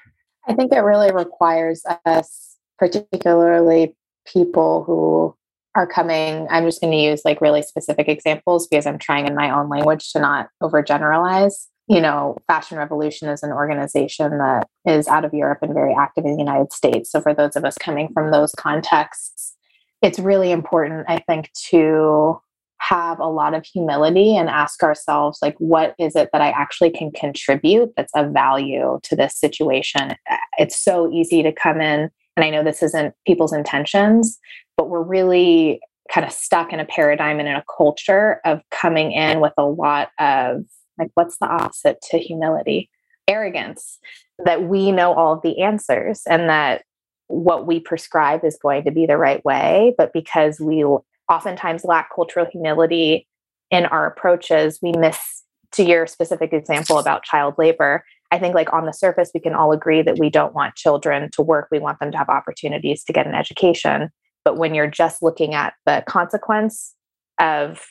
I 0.48 0.54
think 0.54 0.72
it 0.72 0.80
really 0.80 1.12
requires 1.12 1.84
us, 2.04 2.56
particularly 2.78 3.94
people 4.26 4.82
who 4.84 5.36
are 5.74 5.86
coming 5.86 6.46
i'm 6.50 6.64
just 6.64 6.80
going 6.80 6.92
to 6.92 6.98
use 6.98 7.22
like 7.24 7.40
really 7.40 7.62
specific 7.62 8.08
examples 8.08 8.66
because 8.66 8.86
i'm 8.86 8.98
trying 8.98 9.26
in 9.26 9.34
my 9.34 9.50
own 9.50 9.68
language 9.68 10.12
to 10.12 10.20
not 10.20 10.48
overgeneralize. 10.62 11.66
You 11.88 12.00
know 12.00 12.36
fashion 12.46 12.78
revolution 12.78 13.28
is 13.28 13.42
an 13.42 13.52
organization 13.52 14.38
that 14.38 14.68
is 14.86 15.08
out 15.08 15.24
of 15.24 15.34
europe 15.34 15.58
and 15.62 15.74
very 15.74 15.94
active 15.94 16.24
in 16.24 16.32
the 16.32 16.42
united 16.42 16.72
states. 16.72 17.10
So 17.10 17.20
for 17.20 17.34
those 17.34 17.56
of 17.56 17.64
us 17.64 17.76
coming 17.78 18.08
from 18.12 18.30
those 18.30 18.52
contexts 18.52 19.54
it's 20.00 20.18
really 20.18 20.50
important 20.50 21.04
i 21.08 21.18
think 21.18 21.50
to 21.70 22.40
have 22.78 23.20
a 23.20 23.28
lot 23.28 23.54
of 23.54 23.64
humility 23.64 24.36
and 24.36 24.48
ask 24.48 24.82
ourselves 24.82 25.38
like 25.40 25.54
what 25.58 25.94
is 25.98 26.16
it 26.16 26.28
that 26.32 26.42
i 26.42 26.50
actually 26.50 26.90
can 26.90 27.10
contribute 27.12 27.92
that's 27.96 28.12
of 28.16 28.32
value 28.32 28.98
to 29.04 29.14
this 29.14 29.38
situation? 29.38 30.16
It's 30.58 30.82
so 30.82 31.10
easy 31.12 31.42
to 31.44 31.52
come 31.52 31.80
in 31.80 32.10
and 32.36 32.44
i 32.44 32.50
know 32.50 32.64
this 32.64 32.82
isn't 32.82 33.14
people's 33.26 33.52
intentions 33.52 34.38
but 34.82 34.90
we're 34.90 35.00
really 35.00 35.80
kind 36.12 36.26
of 36.26 36.32
stuck 36.32 36.72
in 36.72 36.80
a 36.80 36.84
paradigm 36.84 37.38
and 37.38 37.48
in 37.48 37.54
a 37.54 37.62
culture 37.76 38.40
of 38.44 38.60
coming 38.72 39.12
in 39.12 39.38
with 39.38 39.52
a 39.56 39.64
lot 39.64 40.10
of 40.18 40.64
like 40.98 41.08
what's 41.14 41.38
the 41.38 41.46
opposite 41.46 42.02
to 42.10 42.18
humility? 42.18 42.90
Arrogance 43.28 44.00
that 44.44 44.64
we 44.64 44.90
know 44.90 45.14
all 45.14 45.34
of 45.34 45.42
the 45.42 45.62
answers 45.62 46.22
and 46.28 46.48
that 46.48 46.82
what 47.28 47.64
we 47.64 47.78
prescribe 47.78 48.44
is 48.44 48.58
going 48.60 48.82
to 48.82 48.90
be 48.90 49.06
the 49.06 49.16
right 49.16 49.44
way 49.44 49.94
but 49.96 50.12
because 50.12 50.58
we 50.58 50.84
oftentimes 51.30 51.84
lack 51.84 52.12
cultural 52.12 52.46
humility 52.50 53.28
in 53.70 53.86
our 53.86 54.04
approaches 54.04 54.80
we 54.82 54.90
miss 54.98 55.44
to 55.70 55.84
your 55.84 56.08
specific 56.08 56.52
example 56.52 56.98
about 56.98 57.22
child 57.22 57.54
labor 57.56 58.04
i 58.32 58.38
think 58.38 58.54
like 58.54 58.70
on 58.72 58.84
the 58.84 58.92
surface 58.92 59.30
we 59.32 59.40
can 59.40 59.54
all 59.54 59.72
agree 59.72 60.02
that 60.02 60.18
we 60.18 60.28
don't 60.28 60.54
want 60.54 60.74
children 60.74 61.30
to 61.32 61.40
work 61.40 61.68
we 61.70 61.78
want 61.78 61.98
them 62.00 62.10
to 62.10 62.18
have 62.18 62.28
opportunities 62.28 63.04
to 63.04 63.12
get 63.12 63.26
an 63.26 63.34
education 63.34 64.10
but 64.44 64.56
when 64.56 64.74
you're 64.74 64.86
just 64.86 65.22
looking 65.22 65.54
at 65.54 65.74
the 65.86 66.04
consequence 66.06 66.94
of 67.40 67.84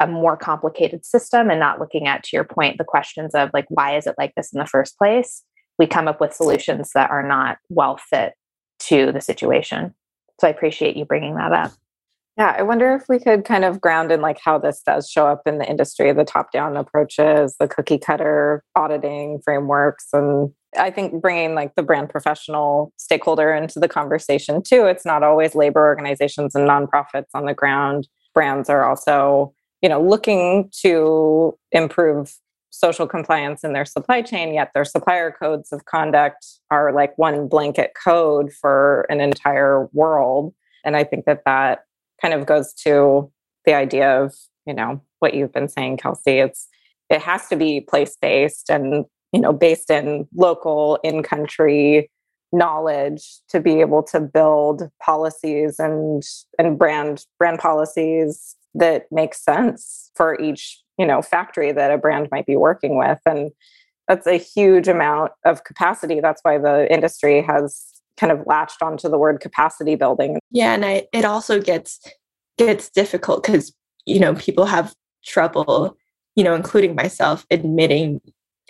a 0.00 0.06
more 0.06 0.36
complicated 0.36 1.04
system 1.04 1.48
and 1.50 1.60
not 1.60 1.78
looking 1.78 2.06
at, 2.06 2.24
to 2.24 2.30
your 2.36 2.44
point, 2.44 2.78
the 2.78 2.84
questions 2.84 3.34
of 3.34 3.50
like, 3.54 3.66
why 3.68 3.96
is 3.96 4.06
it 4.06 4.16
like 4.18 4.32
this 4.36 4.52
in 4.52 4.58
the 4.58 4.66
first 4.66 4.98
place? 4.98 5.42
We 5.78 5.86
come 5.86 6.08
up 6.08 6.20
with 6.20 6.34
solutions 6.34 6.90
that 6.94 7.10
are 7.10 7.26
not 7.26 7.58
well 7.68 7.96
fit 7.96 8.34
to 8.80 9.12
the 9.12 9.20
situation. 9.20 9.94
So 10.40 10.48
I 10.48 10.50
appreciate 10.50 10.96
you 10.96 11.04
bringing 11.04 11.36
that 11.36 11.52
up. 11.52 11.72
Yeah, 12.38 12.54
I 12.56 12.62
wonder 12.62 12.94
if 12.94 13.04
we 13.10 13.18
could 13.18 13.44
kind 13.44 13.64
of 13.64 13.80
ground 13.80 14.10
in 14.10 14.22
like 14.22 14.38
how 14.42 14.58
this 14.58 14.80
does 14.80 15.08
show 15.10 15.26
up 15.26 15.42
in 15.46 15.58
the 15.58 15.68
industry, 15.68 16.12
the 16.12 16.24
top-down 16.24 16.78
approaches, 16.78 17.56
the 17.60 17.68
cookie 17.68 17.98
cutter 17.98 18.64
auditing 18.74 19.40
frameworks 19.44 20.08
and 20.12 20.50
I 20.78 20.90
think 20.90 21.20
bringing 21.20 21.54
like 21.54 21.74
the 21.74 21.82
brand 21.82 22.08
professional 22.08 22.92
stakeholder 22.96 23.52
into 23.52 23.78
the 23.78 23.88
conversation 23.88 24.62
too. 24.62 24.86
It's 24.86 25.04
not 25.04 25.22
always 25.22 25.54
labor 25.54 25.84
organizations 25.84 26.54
and 26.54 26.66
nonprofits 26.68 27.28
on 27.34 27.44
the 27.44 27.54
ground. 27.54 28.08
Brands 28.32 28.70
are 28.70 28.88
also, 28.88 29.52
you 29.82 29.88
know, 29.88 30.00
looking 30.00 30.70
to 30.80 31.56
improve 31.72 32.34
social 32.70 33.06
compliance 33.06 33.64
in 33.64 33.74
their 33.74 33.84
supply 33.84 34.22
chain, 34.22 34.54
yet 34.54 34.70
their 34.72 34.86
supplier 34.86 35.30
codes 35.30 35.72
of 35.72 35.84
conduct 35.84 36.46
are 36.70 36.92
like 36.92 37.16
one 37.18 37.48
blanket 37.48 37.92
code 38.02 38.50
for 38.50 39.06
an 39.10 39.20
entire 39.20 39.88
world. 39.92 40.54
And 40.84 40.96
I 40.96 41.04
think 41.04 41.26
that 41.26 41.42
that 41.44 41.84
kind 42.22 42.32
of 42.34 42.46
goes 42.46 42.72
to 42.72 43.30
the 43.66 43.74
idea 43.74 44.22
of, 44.22 44.34
you 44.66 44.72
know, 44.72 45.02
what 45.18 45.34
you've 45.34 45.52
been 45.52 45.68
saying, 45.68 45.98
Kelsey. 45.98 46.38
It's 46.38 46.68
it 47.12 47.20
has 47.20 47.46
to 47.48 47.56
be 47.56 47.80
place 47.80 48.16
based 48.20 48.70
and 48.70 49.04
you 49.32 49.40
know 49.40 49.52
based 49.52 49.90
in 49.90 50.26
local 50.34 50.98
in 51.04 51.22
country 51.22 52.10
knowledge 52.52 53.40
to 53.48 53.60
be 53.60 53.80
able 53.80 54.02
to 54.02 54.20
build 54.20 54.88
policies 55.02 55.78
and 55.78 56.22
and 56.58 56.78
brand 56.78 57.24
brand 57.38 57.58
policies 57.58 58.56
that 58.74 59.06
make 59.10 59.34
sense 59.34 60.10
for 60.14 60.40
each 60.40 60.80
you 60.98 61.06
know 61.06 61.22
factory 61.22 61.72
that 61.72 61.90
a 61.90 61.98
brand 61.98 62.28
might 62.30 62.46
be 62.46 62.56
working 62.56 62.96
with 62.96 63.18
and 63.26 63.50
that's 64.08 64.26
a 64.26 64.36
huge 64.36 64.88
amount 64.88 65.32
of 65.44 65.64
capacity 65.64 66.20
that's 66.20 66.40
why 66.42 66.58
the 66.58 66.90
industry 66.92 67.42
has 67.42 67.91
kind 68.18 68.32
of 68.32 68.40
latched 68.46 68.82
onto 68.82 69.08
the 69.08 69.18
word 69.18 69.40
capacity 69.40 69.94
building. 69.94 70.38
Yeah 70.50 70.74
and 70.74 70.84
I, 70.84 71.06
it 71.12 71.24
also 71.24 71.60
gets 71.60 72.00
gets 72.58 72.90
difficult 72.90 73.42
because 73.42 73.72
you 74.06 74.20
know 74.20 74.34
people 74.34 74.66
have 74.66 74.94
trouble 75.24 75.96
you 76.36 76.44
know 76.44 76.54
including 76.54 76.94
myself 76.94 77.46
admitting 77.50 78.20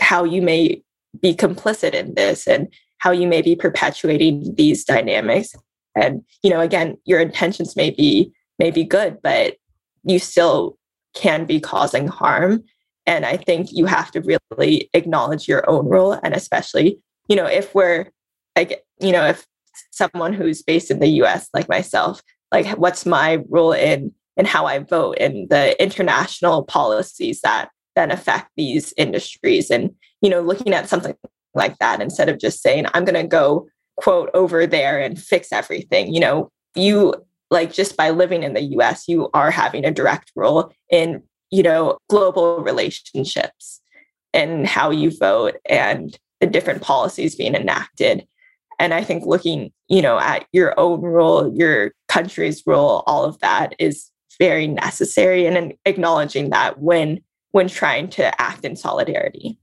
how 0.01 0.25
you 0.25 0.43
may 0.43 0.83
be 1.21 1.35
complicit 1.35 1.93
in 1.93 2.15
this 2.15 2.47
and 2.47 2.69
how 2.99 3.11
you 3.11 3.27
may 3.27 3.43
be 3.43 3.57
perpetuating 3.57 4.55
these 4.55 4.85
dynamics. 4.85 5.55
And 5.97 6.23
you 6.43 6.51
know 6.51 6.61
again 6.61 6.97
your 7.05 7.21
intentions 7.21 7.77
may 7.77 7.91
be 7.91 8.33
may 8.59 8.71
be 8.71 8.85
good 8.85 9.19
but 9.23 9.57
you 10.05 10.19
still 10.19 10.79
can 11.15 11.45
be 11.45 11.61
causing 11.61 12.09
harm. 12.09 12.63
And 13.05 13.27
i 13.27 13.37
think 13.37 13.73
you 13.73 13.87
have 13.87 14.13
to 14.13 14.21
really 14.21 14.89
acknowledge 14.95 15.49
your 15.49 15.69
own 15.69 15.87
role 15.87 16.13
and 16.23 16.35
especially 16.35 17.01
you 17.29 17.35
know 17.35 17.47
if 17.47 17.75
we're 17.75 18.12
like 18.57 18.85
you 19.01 19.13
know 19.13 19.27
if 19.27 19.47
someone 19.91 20.33
who's 20.33 20.63
based 20.63 20.91
in 20.91 21.01
the 21.01 21.09
us 21.09 21.49
like 21.55 21.69
myself 21.69 22.23
like 22.51 22.67
what's 22.79 23.07
my 23.07 23.43
role 23.49 23.73
in 23.73 24.13
in 24.37 24.45
how 24.45 24.67
i 24.67 24.79
vote 24.79 25.17
and 25.21 25.49
the 25.49 25.81
international 25.83 26.65
policies 26.65 27.41
that 27.41 27.69
then 27.97 28.11
affect 28.11 28.51
these 28.57 28.93
industries 28.97 29.71
and 29.71 29.91
you 30.21 30.29
know 30.29 30.41
looking 30.41 30.73
at 30.75 30.89
something 30.89 31.15
like 31.55 31.79
that 31.79 32.01
instead 32.01 32.29
of 32.29 32.39
just 32.39 32.63
saying 32.63 32.87
i'm 32.95 33.05
going 33.05 33.21
to 33.21 33.27
go 33.27 33.67
quote 33.97 34.31
over 34.35 34.67
there 34.67 35.01
and 35.01 35.21
fix 35.21 35.53
everything 35.53 36.13
you 36.13 36.21
know 36.21 36.51
you 36.75 37.15
like 37.53 37.73
just 37.73 37.97
by 37.97 38.11
living 38.11 38.43
in 38.43 38.55
the 38.55 38.63
US 38.79 39.07
you 39.07 39.29
are 39.35 39.51
having 39.51 39.85
a 39.85 39.91
direct 39.91 40.33
role 40.35 40.73
in 40.91 41.23
you 41.51 41.63
know 41.63 41.99
global 42.09 42.61
relationships 42.61 43.81
and 44.33 44.67
how 44.67 44.91
you 44.91 45.11
vote 45.17 45.57
and 45.69 46.19
the 46.41 46.47
different 46.47 46.83
policies 46.83 47.37
being 47.37 47.55
enacted 47.55 48.27
and 48.79 48.95
i 48.95 49.03
think 49.03 49.25
looking 49.25 49.73
you 49.89 50.03
know 50.03 50.19
at 50.19 50.47
your 50.53 50.79
own 50.79 51.01
role 51.01 51.53
your 51.57 51.93
country's 52.09 52.63
role 52.67 53.03
all 53.07 53.25
of 53.25 53.39
that 53.41 53.75
is 53.79 54.11
very 54.39 54.67
necessary 54.67 55.47
and 55.47 55.75
acknowledging 55.85 56.51
that 56.51 56.81
when 56.81 57.21
when 57.53 57.69
trying 57.69 58.09
to 58.09 58.41
act 58.41 58.65
in 58.65 58.77
solidarity 58.77 59.59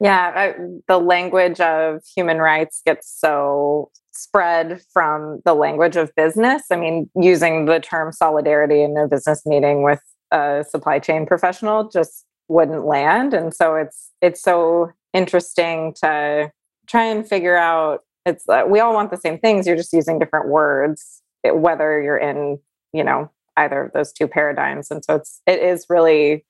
yeah, 0.00 0.52
the 0.88 0.98
language 0.98 1.60
of 1.60 2.02
human 2.14 2.38
rights 2.38 2.82
gets 2.84 3.10
so 3.10 3.90
spread 4.12 4.82
from 4.92 5.40
the 5.44 5.54
language 5.54 5.96
of 5.96 6.14
business. 6.14 6.64
I 6.70 6.76
mean, 6.76 7.10
using 7.16 7.66
the 7.66 7.80
term 7.80 8.12
solidarity 8.12 8.82
in 8.82 8.96
a 8.96 9.08
business 9.08 9.46
meeting 9.46 9.82
with 9.82 10.00
a 10.30 10.64
supply 10.68 10.98
chain 10.98 11.26
professional 11.26 11.88
just 11.88 12.26
wouldn't 12.48 12.84
land. 12.84 13.34
And 13.34 13.54
so 13.54 13.76
it's 13.76 14.10
it's 14.20 14.42
so 14.42 14.92
interesting 15.12 15.94
to 16.02 16.50
try 16.86 17.04
and 17.04 17.26
figure 17.26 17.56
out 17.56 18.00
it's 18.26 18.48
uh, 18.48 18.64
we 18.66 18.80
all 18.80 18.94
want 18.94 19.10
the 19.10 19.16
same 19.16 19.38
things 19.38 19.66
you're 19.66 19.76
just 19.76 19.92
using 19.92 20.18
different 20.18 20.48
words 20.48 21.22
it, 21.42 21.56
whether 21.58 22.00
you're 22.00 22.18
in 22.18 22.58
you 22.92 23.04
know 23.04 23.30
either 23.56 23.84
of 23.84 23.92
those 23.92 24.12
two 24.12 24.26
paradigms 24.26 24.90
and 24.90 25.04
so 25.04 25.16
it's 25.16 25.40
it 25.46 25.60
is 25.60 25.86
really 25.88 26.44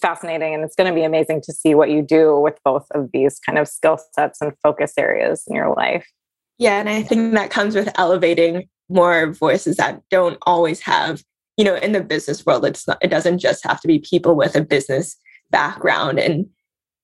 fascinating 0.00 0.54
and 0.54 0.62
it's 0.62 0.74
going 0.74 0.90
to 0.90 0.94
be 0.94 1.04
amazing 1.04 1.40
to 1.40 1.52
see 1.52 1.74
what 1.74 1.90
you 1.90 2.02
do 2.02 2.38
with 2.38 2.58
both 2.64 2.86
of 2.90 3.10
these 3.12 3.38
kind 3.38 3.58
of 3.58 3.66
skill 3.66 3.98
sets 4.12 4.40
and 4.42 4.52
focus 4.62 4.92
areas 4.98 5.44
in 5.46 5.56
your 5.56 5.74
life. 5.74 6.06
Yeah 6.58 6.78
and 6.78 6.88
i 6.88 7.02
think 7.02 7.34
that 7.34 7.50
comes 7.50 7.74
with 7.74 7.88
elevating 7.98 8.68
more 8.88 9.32
voices 9.32 9.76
that 9.76 10.00
don't 10.10 10.38
always 10.42 10.80
have 10.80 11.22
you 11.56 11.64
know 11.64 11.76
in 11.76 11.92
the 11.92 12.02
business 12.02 12.46
world 12.46 12.64
it's 12.64 12.86
not 12.86 12.98
it 13.02 13.08
doesn't 13.08 13.38
just 13.38 13.64
have 13.64 13.80
to 13.80 13.88
be 13.88 13.98
people 13.98 14.36
with 14.36 14.54
a 14.54 14.62
business 14.62 15.16
background 15.50 16.18
and 16.18 16.46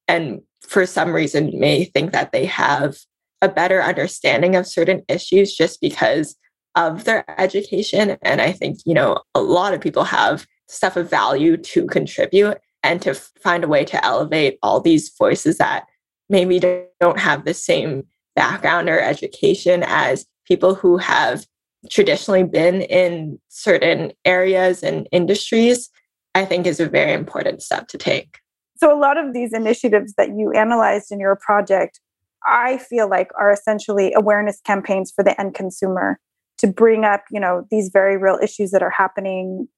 and 0.09 0.41
for 0.61 0.87
some 0.87 1.13
reason 1.13 1.59
may 1.59 1.85
think 1.85 2.13
that 2.13 2.33
they 2.33 2.47
have 2.47 2.97
a 3.43 3.49
better 3.49 3.83
understanding 3.83 4.57
of 4.57 4.67
certain 4.67 5.03
issues 5.09 5.55
just 5.55 5.81
because 5.81 6.37
of 6.75 7.05
their 7.05 7.25
education 7.39 8.17
and 8.23 8.41
i 8.41 8.51
think 8.51 8.79
you 8.87 8.95
know 8.95 9.21
a 9.35 9.43
lot 9.43 9.75
of 9.75 9.81
people 9.81 10.05
have 10.05 10.47
stuff 10.69 10.97
of 10.97 11.11
value 11.11 11.57
to 11.59 11.87
contribute 11.87 12.59
and 12.83 13.03
to 13.03 13.15
find 13.15 13.63
a 13.63 13.69
way 13.69 13.85
to 13.85 14.03
elevate 14.05 14.59
all 14.63 14.81
these 14.81 15.13
voices 15.19 15.59
that 15.59 15.87
maybe 16.29 16.59
don't 17.01 17.19
have 17.19 17.45
the 17.45 17.55
same 17.55 18.05
background 18.35 18.89
or 18.89 18.99
education 18.99 19.85
as 19.87 20.27
people 20.47 20.75
who 20.75 20.97
have 20.97 21.47
traditionally 21.91 22.45
been 22.45 22.83
in 22.83 23.39
certain 23.49 24.13
areas 24.25 24.83
and 24.83 25.09
industries, 25.13 25.91
I 26.35 26.45
think 26.45 26.67
is 26.67 26.81
a 26.81 26.89
very 26.89 27.13
important 27.13 27.63
step 27.63 27.89
to 27.89 27.99
take. 27.99 28.39
So, 28.77 28.97
a 28.97 28.99
lot 28.99 29.19
of 29.19 29.33
these 29.33 29.53
initiatives 29.53 30.15
that 30.17 30.31
you 30.31 30.53
analyzed 30.53 31.13
in 31.13 31.21
your 31.21 31.37
project, 31.37 32.01
I 32.47 32.79
feel 32.79 33.09
like 33.09 33.31
are 33.39 33.53
essentially 33.53 34.13
awareness 34.15 34.61
campaigns 34.61 35.13
for 35.15 35.23
the 35.23 35.39
end 35.41 35.55
consumer 35.55 36.19
to 36.59 36.67
bring 36.67 37.05
up, 37.05 37.25
you 37.31 37.41
know, 37.41 37.67
these 37.71 37.91
very 37.93 38.17
real 38.17 38.39
issues 38.43 38.71
that 38.71 38.83
are 38.83 38.91
happening 38.91 39.69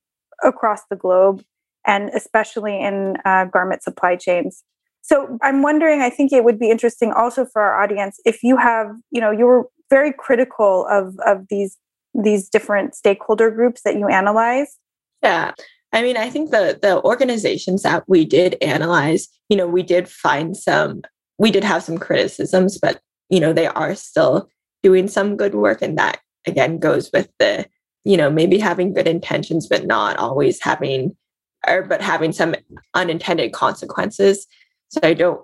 across 0.43 0.81
the 0.91 0.97
globe 0.97 1.43
and 1.87 2.11
especially 2.11 2.81
in 2.81 3.17
uh, 3.25 3.45
garment 3.47 3.83
supply 3.83 4.17
chains. 4.17 4.65
So 5.03 5.39
I'm 5.43 5.63
wondering, 5.63 6.01
I 6.01 6.09
think 6.09 6.33
it 6.33 6.45
would 6.45 6.59
be 6.59 6.71
interesting 6.71 7.13
also 7.13 7.45
for 7.45 7.61
our 7.61 7.83
audience 7.83 8.19
if 8.25 8.43
you 8.43 8.57
have, 8.57 8.91
you 9.11 9.21
know, 9.21 9.31
you 9.31 9.45
were 9.45 9.69
very 9.91 10.13
critical 10.13 10.87
of 10.91 11.15
of 11.27 11.47
these 11.51 11.77
these 12.15 12.49
different 12.49 12.95
stakeholder 12.95 13.51
groups 13.51 13.83
that 13.85 13.97
you 13.97 14.09
analyze. 14.09 14.79
Yeah. 15.23 15.53
I 15.93 16.03
mean, 16.03 16.17
I 16.17 16.31
think 16.31 16.51
the 16.51 16.79
the 16.81 17.03
organizations 17.03 17.83
that 17.83 18.05
we 18.09 18.25
did 18.25 18.57
analyze, 18.63 19.29
you 19.49 19.57
know, 19.57 19.67
we 19.67 19.83
did 19.83 20.09
find 20.09 20.57
some 20.57 21.03
we 21.39 21.51
did 21.51 21.65
have 21.65 21.83
some 21.83 21.99
criticisms, 21.99 22.79
but 22.79 23.01
you 23.29 23.41
know, 23.41 23.53
they 23.53 23.67
are 23.67 23.95
still 23.95 24.49
doing 24.83 25.09
some 25.09 25.37
good 25.37 25.55
work 25.55 25.83
and 25.83 25.99
that 25.99 26.21
again 26.47 26.79
goes 26.79 27.11
with 27.13 27.29
the, 27.39 27.67
you 28.05 28.17
know, 28.17 28.31
maybe 28.31 28.59
having 28.59 28.93
good 28.93 29.09
intentions 29.09 29.67
but 29.67 29.87
not 29.87 30.17
always 30.19 30.61
having 30.63 31.17
or 31.67 31.83
but 31.83 32.01
having 32.01 32.33
some 32.33 32.55
unintended 32.95 33.53
consequences. 33.53 34.47
So 34.89 35.01
I 35.03 35.15
don't, 35.15 35.41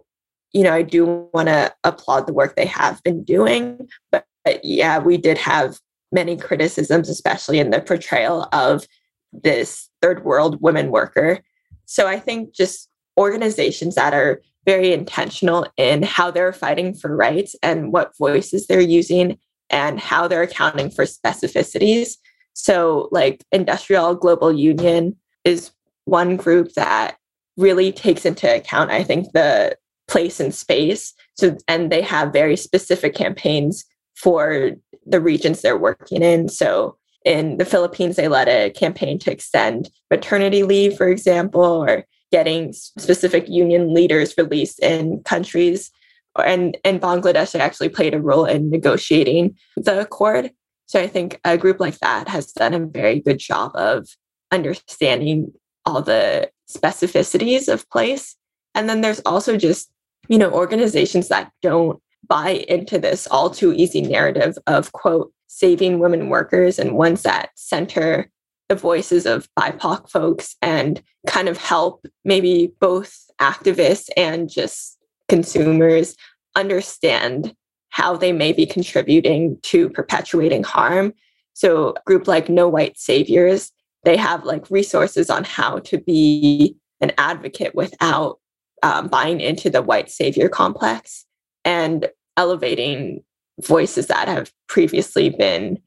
you 0.53 0.63
know, 0.63 0.73
I 0.73 0.83
do 0.83 1.29
want 1.33 1.49
to 1.49 1.75
applaud 1.85 2.27
the 2.27 2.33
work 2.33 2.57
they 2.57 2.67
have 2.67 3.03
been 3.03 3.25
doing. 3.25 3.89
But, 4.11 4.27
but 4.45 4.65
yeah, 4.65 4.99
we 4.99 5.17
did 5.17 5.39
have 5.39 5.79
many 6.13 6.37
criticisms, 6.37 7.09
especially 7.09 7.59
in 7.59 7.71
the 7.71 7.81
portrayal 7.81 8.49
of 8.53 8.87
this 9.33 9.89
third 10.03 10.25
world 10.25 10.61
women 10.61 10.91
worker. 10.91 11.41
So 11.87 12.07
I 12.07 12.19
think 12.19 12.55
just 12.55 12.89
organizations 13.19 13.95
that 13.95 14.13
are 14.13 14.41
very 14.67 14.93
intentional 14.93 15.67
in 15.77 16.03
how 16.03 16.31
they're 16.31 16.53
fighting 16.53 16.95
for 16.95 17.15
rights 17.15 17.55
and 17.63 17.93
what 17.93 18.17
voices 18.19 18.67
they're 18.67 18.81
using 18.81 19.39
and 19.71 19.99
how 19.99 20.29
they're 20.29 20.43
accounting 20.43 20.91
for 20.91 21.05
specificities. 21.05 22.17
So, 22.53 23.09
like 23.11 23.45
IndustriALL 23.55 24.21
Global 24.21 24.53
Union 24.53 25.17
is 25.45 25.71
one 26.05 26.37
group 26.37 26.73
that 26.75 27.17
really 27.57 27.93
takes 27.93 28.25
into 28.25 28.55
account, 28.55 28.91
I 28.91 29.03
think, 29.03 29.33
the 29.33 29.77
place 30.09 30.41
and 30.41 30.55
space. 30.55 31.15
So, 31.37 31.57
and 31.69 31.91
they 31.91 32.03
have 32.03 32.33
very 32.33 32.57
specific 32.57 33.15
campaigns 33.15 33.85
for 34.17 34.73
the 35.07 35.21
regions 35.21 35.63
they're 35.63 35.79
working 35.79 36.23
in. 36.23 36.49
So, 36.49 36.97
in 37.25 37.59
the 37.59 37.65
Philippines, 37.65 38.17
they 38.17 38.29
led 38.29 38.49
a 38.49 38.71
campaign 38.71 39.19
to 39.21 39.31
extend 39.31 39.91
maternity 40.11 40.63
leave, 40.63 40.97
for 40.97 41.09
example, 41.09 41.63
or 41.63 42.05
getting 42.31 42.73
specific 42.73 43.49
union 43.49 43.93
leaders 43.93 44.35
released 44.39 44.81
in 44.81 45.23
countries. 45.25 45.91
And 46.39 46.77
in 46.85 47.01
Bangladesh, 47.01 47.59
actually 47.59 47.89
played 47.89 48.15
a 48.15 48.21
role 48.21 48.45
in 48.45 48.71
negotiating 48.71 49.57
the 49.77 50.01
accord. 50.01 50.51
So 50.87 51.01
I 51.01 51.07
think 51.07 51.41
a 51.45 51.59
group 51.59 51.81
like 51.81 51.99
that 51.99 52.29
has 52.29 52.53
done 52.53 52.75
a 52.75 52.87
very 52.87 53.21
good 53.21 53.39
job 53.39 53.73
of 53.75 54.09
understanding 54.51 55.53
all 55.87 56.03
the 56.03 56.51
specificities 56.71 57.73
of 57.73 57.89
place. 57.91 58.37
And 58.75 58.89
then 58.89 59.01
there's 59.01 59.21
also 59.21 59.57
just, 59.57 59.91
you 60.29 60.39
know, 60.39 60.51
organizations 60.51 61.29
that 61.29 61.53
don't 61.63 62.01
buy 62.29 62.65
into 62.69 62.99
this 62.99 63.27
all 63.29 63.51
too 63.51 63.73
easy 63.73 64.01
narrative 64.01 64.57
of, 64.67 64.93
quote, 64.93 65.33
saving 65.49 65.99
women 65.99 66.29
workers 66.29 66.79
and 66.79 66.97
ones 66.97 67.23
that 67.23 67.51
center 67.57 68.31
the 68.71 68.77
voices 68.77 69.27
of 69.27 69.49
BIPOC 69.59 70.09
folks 70.09 70.55
and 70.63 71.03
kind 71.27 71.49
of 71.49 71.59
help 71.59 72.07
maybe 72.25 72.73
both 72.81 73.13
activists 73.41 74.09
and 74.17 74.49
just 74.49 74.97
consumers 75.29 76.17
understand 76.55 77.53
how 77.89 78.17
they 78.17 78.31
may 78.31 78.53
be 78.53 78.65
contributing 78.65 79.59
to 79.63 79.91
perpetuating 79.91 80.63
harm. 80.63 81.13
So, 81.53 81.95
group 82.07 82.29
like 82.29 82.49
No 82.49 82.69
White 82.69 82.97
Saviors, 82.97 83.73
they 84.05 84.17
have 84.17 84.45
like 84.45 84.71
resources 84.71 85.31
on 85.31 85.43
how 85.43 85.81
to 85.81 85.99
be 85.99 86.77
an 87.01 87.11
advocate 87.19 87.75
without 87.75 88.39
um, 88.85 89.09
buying 89.09 89.41
into 89.41 89.69
the 89.69 89.83
white 89.83 90.11
savior 90.11 90.49
complex 90.49 91.27
and 91.65 92.09
elevating 92.37 93.25
voices 93.61 94.07
that 94.07 94.29
have 94.29 94.53
previously 94.69 95.29
been 95.29 95.79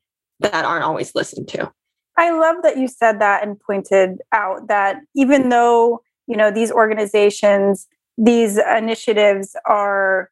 that 0.42 0.66
aren't 0.66 0.84
always 0.84 1.16
listened 1.16 1.48
to. 1.48 1.72
I 2.18 2.32
love 2.32 2.58
that 2.64 2.78
you 2.78 2.88
said 2.88 3.20
that 3.20 3.44
and 3.44 3.60
pointed 3.60 4.20
out 4.32 4.68
that 4.68 4.98
even 5.16 5.50
though, 5.50 6.02
you 6.28 6.38
know, 6.38 6.52
these 6.52 6.72
organizations, 6.72 7.88
these 8.18 8.58
initiatives 8.58 9.56
are 9.66 10.30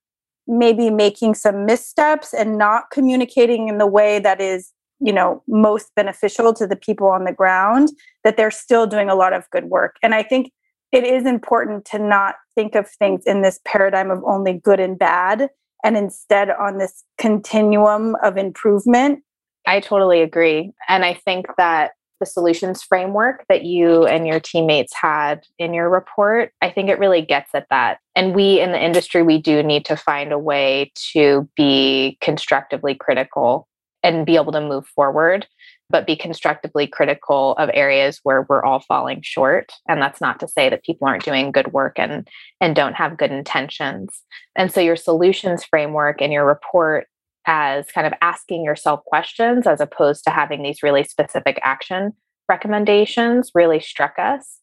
maybe 0.48 0.90
making 0.90 1.36
some 1.36 1.66
missteps 1.66 2.34
and 2.34 2.58
not 2.58 2.92
communicating 2.92 3.68
in 3.68 3.78
the 3.78 3.88
way 3.88 4.20
that 4.20 4.42
is, 4.42 4.74
you 5.00 5.14
know, 5.14 5.42
most 5.48 5.92
beneficial 5.96 6.54
to 6.54 6.68
the 6.68 6.76
people 6.76 7.08
on 7.08 7.24
the 7.24 7.32
ground, 7.32 7.90
that 8.24 8.38
they're 8.38 8.52
still 8.52 8.86
doing 8.86 9.10
a 9.10 9.16
lot 9.16 9.34
of 9.34 9.50
good 9.50 9.66
work. 9.66 9.96
And 10.04 10.14
I 10.14 10.24
think 10.24 10.52
it 10.92 11.04
is 11.04 11.26
important 11.26 11.86
to 11.86 12.00
not 12.00 12.36
think 12.54 12.76
of 12.76 12.90
things 12.90 13.24
in 13.26 13.42
this 13.42 13.60
paradigm 13.66 14.12
of 14.12 14.24
only 14.26 14.54
good 14.54 14.80
and 14.80 15.00
bad 15.00 15.50
and 15.84 15.98
instead 15.98 16.50
on 16.50 16.78
this 16.78 17.04
continuum 17.18 18.16
of 18.24 18.38
improvement 18.38 19.24
I 19.68 19.80
totally 19.80 20.22
agree. 20.22 20.72
And 20.88 21.06
I 21.06 21.14
think 21.14 21.46
that 21.58 21.92
the 22.22 22.26
solutions 22.26 22.84
framework 22.84 23.46
that 23.50 23.66
you 23.66 24.06
and 24.06 24.28
your 24.28 24.40
teammates 24.40 24.94
had 24.94 25.44
in 25.58 25.74
your 25.74 25.90
report, 25.90 26.54
I 26.62 26.70
think 26.70 26.90
it 26.90 27.00
really 27.00 27.22
gets 27.24 27.54
at 27.54 27.68
that. 27.70 27.98
And 28.16 28.36
we 28.36 28.62
in 28.62 28.72
the 28.72 28.84
industry, 28.84 29.24
we 29.24 29.42
do 29.42 29.62
need 29.64 29.84
to 29.86 29.98
find 29.98 30.32
a 30.32 30.40
way 30.40 30.92
to 31.14 31.50
be 31.58 32.18
constructively 32.22 32.96
critical 32.96 33.68
and 34.04 34.26
be 34.26 34.36
able 34.36 34.52
to 34.52 34.62
move 34.62 34.86
forward, 34.88 35.48
but 35.90 36.08
be 36.08 36.16
constructively 36.16 36.88
critical 36.88 37.54
of 37.58 37.70
areas 37.74 38.20
where 38.24 38.44
we're 38.44 38.64
all 38.64 38.80
falling 38.82 39.22
short. 39.24 39.72
And 39.88 40.02
that's 40.02 40.22
not 40.22 40.40
to 40.40 40.48
say 40.48 40.70
that 40.70 40.84
people 40.84 41.08
aren't 41.08 41.26
doing 41.26 41.52
good 41.52 41.74
work 41.74 42.00
and, 42.00 42.28
and 42.60 42.76
don't 42.76 42.96
have 42.96 43.18
good 43.18 43.32
intentions. 43.32 44.22
And 44.56 44.72
so 44.72 44.80
your 44.80 44.96
solutions 44.96 45.64
framework 45.64 46.22
and 46.22 46.32
your 46.32 46.46
report 46.46 47.08
as 47.46 47.88
kind 47.88 48.08
of 48.08 48.14
asking 48.22 48.64
yourself 48.64 49.04
questions 49.06 49.66
as 49.68 49.82
opposed 49.82 50.24
to 50.24 50.30
having 50.30 50.64
these 50.64 50.84
really 50.84 51.04
specific 51.04 51.60
action 51.64 52.14
recommendations 52.50 53.52
really 53.56 53.80
struck 53.80 54.20
us 54.20 54.60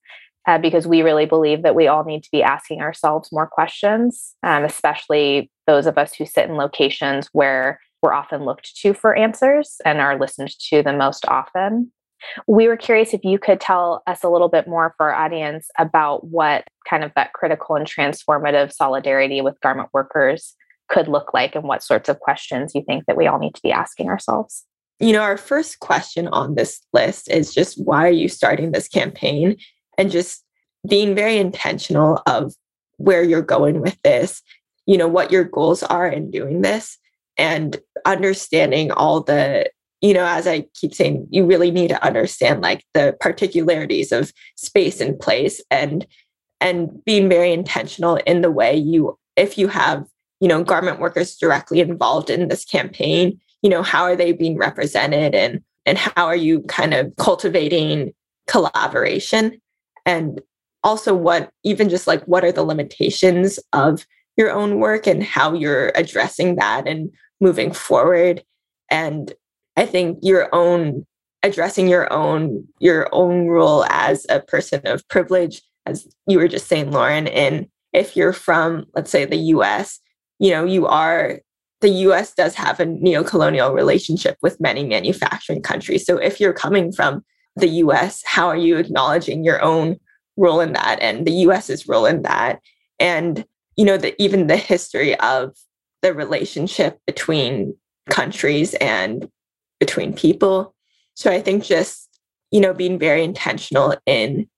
uh, 0.47 0.59
because 0.59 0.87
we 0.87 1.03
really 1.03 1.27
believe 1.27 1.63
that 1.63 1.75
we 1.75 1.87
all 1.87 2.05
need 2.05 2.23
to 2.23 2.31
be 2.31 2.43
asking 2.43 2.81
ourselves 2.81 3.31
more 3.33 3.47
questions, 3.47 4.35
um, 4.43 4.65
especially 4.65 5.51
those 5.67 5.87
of 5.87 5.99
us 5.99 6.15
who 6.15 6.25
sit 6.25 6.49
in 6.49 6.57
locations 6.57 7.29
where 7.33 7.81
we're 8.03 8.13
often 8.13 8.45
looked 8.45 8.77
to 8.77 8.95
for 8.95 9.15
answers 9.17 9.77
and 9.85 10.01
are 10.01 10.19
listened 10.19 10.51
to 10.71 10.83
the 10.83 10.93
most 10.93 11.27
often. 11.27 11.93
We 12.47 12.67
were 12.67 12.77
curious 12.77 13.15
if 13.15 13.25
you 13.25 13.39
could 13.39 13.61
tell 13.61 14.03
us 14.07 14.25
a 14.25 14.29
little 14.29 14.49
bit 14.49 14.67
more 14.67 14.95
for 14.97 15.13
our 15.13 15.25
audience 15.25 15.69
about 15.79 16.25
what 16.27 16.67
kind 16.89 17.05
of 17.05 17.13
that 17.15 17.33
critical 17.33 17.77
and 17.77 17.87
transformative 17.87 18.73
solidarity 18.73 19.41
with 19.41 19.61
garment 19.61 19.89
workers 19.93 20.55
could 20.89 21.09
look 21.09 21.35
like 21.35 21.55
and 21.55 21.65
what 21.65 21.83
sorts 21.83 22.09
of 22.09 22.21
questions 22.21 22.75
you 22.75 22.83
think 22.83 23.07
that 23.07 23.17
we 23.17 23.27
all 23.27 23.39
need 23.39 23.55
to 23.55 23.63
be 23.63 23.73
asking 23.73 24.09
ourselves. 24.09 24.65
You 25.01 25.13
know, 25.13 25.23
our 25.23 25.37
first 25.37 25.79
question 25.81 26.29
on 26.29 26.55
this 26.55 26.81
list 26.93 27.31
is 27.31 27.55
just 27.55 27.83
why 27.85 28.07
are 28.07 28.13
you 28.13 28.29
starting 28.29 28.73
this 28.73 28.89
campaign? 28.89 29.57
And 29.97 30.11
just 30.11 30.45
being 30.89 31.15
very 31.15 31.39
intentional 31.39 32.23
of 32.27 32.55
where 32.97 33.23
you're 33.23 33.43
going 33.43 33.81
with 33.81 34.01
this, 34.03 34.43
you 34.87 34.97
know, 34.97 35.09
what 35.09 35.31
your 35.31 35.45
goals 35.45 35.83
are 35.83 36.09
in 36.09 36.31
doing 36.31 36.63
this, 36.63 36.99
and 37.37 37.77
understanding 38.05 38.91
all 38.91 39.23
the, 39.23 39.71
you 40.01 40.13
know, 40.13 40.25
as 40.25 40.47
I 40.47 40.67
keep 40.75 40.95
saying, 40.95 41.29
you 41.31 41.47
really 41.47 41.71
need 41.71 41.89
to 41.89 42.05
understand 42.05 42.63
like 42.63 42.85
the 42.95 43.17
particularities 43.21 44.13
of 44.13 44.33
space 44.57 45.01
and 45.01 45.19
place 45.19 45.63
and 45.71 46.07
and 46.61 47.05
being 47.05 47.29
very 47.29 47.53
intentional 47.53 48.17
in 48.27 48.41
the 48.41 48.51
way 48.51 48.77
you 48.77 49.17
if 49.37 49.57
you 49.57 49.69
have 49.69 50.07
you 50.41 50.49
know 50.49 50.63
garment 50.63 51.01
workers 51.01 51.37
directly 51.37 51.81
involved 51.81 52.31
in 52.31 52.49
this 52.49 52.65
campaign? 52.65 53.39
You 53.63 53.71
know 53.71 53.83
how 53.83 54.03
are 54.05 54.17
they 54.17 54.33
being 54.33 54.57
represented 54.57 55.35
and 55.35 55.63
and 55.87 55.99
how 55.99 56.27
are 56.27 56.37
you 56.37 56.61
kind 56.63 56.95
of 56.95 57.15
cultivating 57.17 58.13
collaboration? 58.47 59.61
And 60.07 60.41
also 60.85 61.15
what 61.15 61.51
even 61.65 61.89
just 61.89 62.07
like 62.07 62.23
what 62.25 62.45
are 62.45 62.53
the 62.53 62.63
limitations 62.63 63.59
of 63.73 64.07
your 64.37 64.53
own 64.53 64.79
work 64.79 65.07
and 65.07 65.23
how 65.23 65.53
you're 65.53 65.91
addressing 65.95 66.57
that 66.57 66.87
and 66.87 67.11
moving 67.41 67.73
forward? 67.73 68.43
And 68.91 69.33
i 69.79 69.87
think 69.87 70.19
your 70.21 70.55
own 70.55 71.07
addressing 71.43 71.89
your 71.89 72.13
own 72.13 72.67
your 72.81 73.09
own 73.13 73.47
role 73.47 73.85
as 73.89 74.27
a 74.29 74.41
person 74.41 74.81
of 74.85 75.07
privilege 75.09 75.63
as 75.87 76.07
you 76.27 76.37
were 76.39 76.49
just 76.49 76.67
saying 76.67 76.91
lauren 76.91 77.29
and 77.29 77.67
if 77.93 78.17
you're 78.17 78.33
from 78.33 78.85
let's 78.95 79.11
say 79.11 79.25
the 79.25 79.37
us 79.37 80.01
you 80.39 80.51
know, 80.51 80.65
you 80.65 80.87
are 80.87 81.41
the 81.81 81.89
US 81.89 82.35
does 82.35 82.55
have 82.55 82.81
a 82.81 82.87
neo-colonial 82.87 83.73
relationship 83.73 84.37
with 84.43 84.61
many 84.61 84.85
manufacturing 84.85 85.63
countries. 85.63 86.05
So 86.05 86.17
if 86.17 86.41
you're 86.41 86.53
coming 86.53 86.91
from 86.91 87.25
the 87.55 87.69
US, 87.69 88.23
how 88.27 88.49
are 88.49 88.57
you 88.57 88.77
acknowledging 88.77 89.45
your 89.45 89.63
own 89.63 89.97
role 90.37 90.61
in 90.61 90.73
that 90.73 90.99
and 91.01 91.27
the 91.27 91.33
US's 91.33 91.87
role 91.87 92.07
in 92.07 92.23
that? 92.23 92.61
And 92.99 93.45
you 93.77 93.85
know, 93.85 93.97
the, 93.97 94.21
even 94.21 94.49
the 94.49 94.57
history 94.57 95.19
of 95.21 95.57
the 96.03 96.13
relationship 96.13 96.99
between 97.07 97.77
countries 98.11 98.75
and 98.75 99.29
between 99.79 100.13
people. 100.13 100.75
So 101.15 101.31
I 101.31 101.41
think 101.41 101.63
just, 101.63 102.09
you 102.51 102.61
know, 102.61 102.75
being 102.75 102.99
very 102.99 103.23
intentional 103.23 103.95
in 104.05 104.49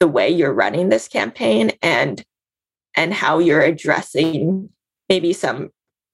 the 0.00 0.08
way 0.08 0.28
you're 0.28 0.52
running 0.52 0.88
this 0.88 1.08
campaign 1.08 1.72
and 1.82 2.22
and 2.96 3.12
how 3.12 3.38
you're 3.38 3.62
addressing 3.62 4.70
maybe 5.08 5.32
some 5.32 5.70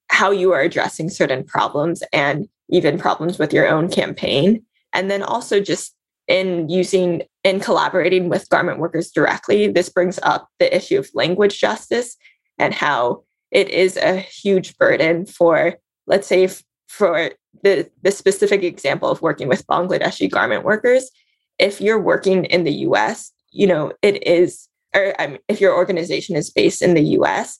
how 0.08 0.30
you 0.30 0.52
are 0.52 0.60
addressing 0.60 1.10
certain 1.10 1.44
problems 1.44 2.02
and 2.12 2.48
even 2.70 2.98
problems 2.98 3.38
with 3.38 3.52
your 3.52 3.68
own 3.68 3.90
campaign. 3.90 4.64
And 4.92 5.10
then 5.10 5.22
also 5.22 5.60
just 5.60 5.94
in 6.28 6.68
using 6.68 7.22
in 7.42 7.60
collaborating 7.60 8.28
with 8.28 8.48
garment 8.48 8.78
workers 8.78 9.10
directly, 9.10 9.68
this 9.68 9.88
brings 9.88 10.18
up 10.22 10.48
the 10.58 10.74
issue 10.74 10.98
of 10.98 11.10
language 11.14 11.60
justice 11.60 12.16
and 12.58 12.72
how 12.72 13.24
it 13.50 13.68
is 13.68 13.96
a 13.96 14.16
huge 14.16 14.76
burden 14.78 15.26
for, 15.26 15.74
let's 16.06 16.26
say, 16.26 16.48
for 16.88 17.30
the, 17.62 17.90
the 18.02 18.10
specific 18.10 18.62
example 18.62 19.08
of 19.08 19.20
working 19.20 19.48
with 19.48 19.66
Bangladeshi 19.66 20.30
garment 20.30 20.64
workers. 20.64 21.10
If 21.58 21.80
you're 21.80 22.00
working 22.00 22.46
in 22.46 22.64
the 22.64 22.72
US, 22.88 23.32
you 23.50 23.66
know, 23.66 23.92
it 24.02 24.26
is, 24.26 24.68
or 24.94 25.14
I 25.20 25.26
mean, 25.26 25.38
if 25.48 25.60
your 25.60 25.74
organization 25.74 26.36
is 26.36 26.50
based 26.50 26.82
in 26.82 26.94
the 26.94 27.04
US, 27.18 27.58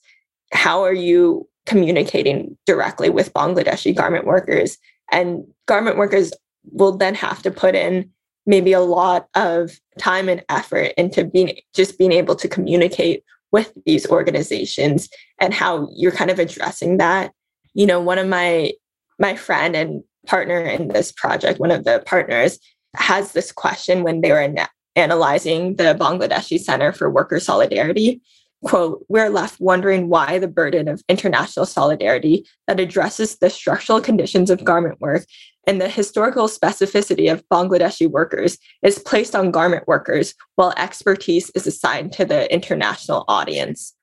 how 0.55 0.83
are 0.83 0.95
you 0.95 1.49
communicating 1.67 2.57
directly 2.67 3.11
with 3.11 3.33
Bangladeshi 3.33 3.95
garment 3.95 4.27
workers? 4.27 4.79
And 5.11 5.45
garment 5.67 5.97
workers 5.97 6.33
will 6.73 6.97
then 6.97 7.15
have 7.15 7.43
to 7.43 7.51
put 7.51 7.75
in 7.75 8.11
maybe 8.47 8.73
a 8.73 8.81
lot 8.81 9.29
of 9.35 9.73
time 9.99 10.29
and 10.29 10.45
effort 10.49 10.93
into 10.97 11.25
being 11.25 11.59
just 11.75 11.99
being 11.99 12.13
able 12.13 12.37
to 12.37 12.49
communicate 12.49 13.25
with 13.53 13.73
these 13.87 14.07
organizations 14.09 15.09
and 15.41 15.55
how 15.55 15.89
you're 15.95 16.13
kind 16.13 16.31
of 16.31 16.39
addressing 16.39 16.99
that. 16.99 17.33
You 17.75 17.87
know, 17.87 18.01
one 18.01 18.19
of 18.19 18.29
my 18.29 18.73
my 19.19 19.37
friend 19.37 19.77
and 19.77 20.03
partner 20.27 20.61
in 20.61 20.89
this 20.89 21.13
project, 21.13 21.61
one 21.61 21.71
of 21.71 21.85
the 21.85 22.03
partners, 22.07 22.59
has 22.97 23.33
this 23.33 23.53
question 23.53 24.03
when 24.03 24.21
they 24.21 24.33
were 24.33 24.55
analyzing 24.97 25.77
the 25.77 25.97
Bangladeshi 25.99 26.59
Center 26.59 26.93
for 26.93 27.11
Worker 27.11 27.41
Solidarity 27.41 28.23
quote, 28.65 29.05
we're 29.09 29.29
left 29.29 29.61
wondering 29.61 30.09
why 30.09 30.39
the 30.39 30.49
burden 30.49 30.89
of 30.89 31.03
international 31.09 31.67
solidarity 31.67 32.47
that 32.67 32.81
addresses 32.81 33.37
the 33.39 33.51
structural 33.51 34.01
conditions 34.01 34.51
of 34.51 34.65
garment 34.65 35.01
work 35.01 35.25
and 35.67 35.81
the 35.81 35.89
historical 35.89 36.49
specificity 36.49 37.31
of 37.31 37.47
Bangladeshi 37.49 38.09
workers 38.09 38.59
is 38.83 38.99
placed 38.99 39.35
on 39.35 39.51
garment 39.51 39.87
workers 39.87 40.35
while 40.57 40.75
expertise 40.77 41.51
is 41.55 41.67
assigned 41.67 42.13
to 42.13 42.25
the 42.25 42.53
international 42.53 43.25
audience. 43.29 43.95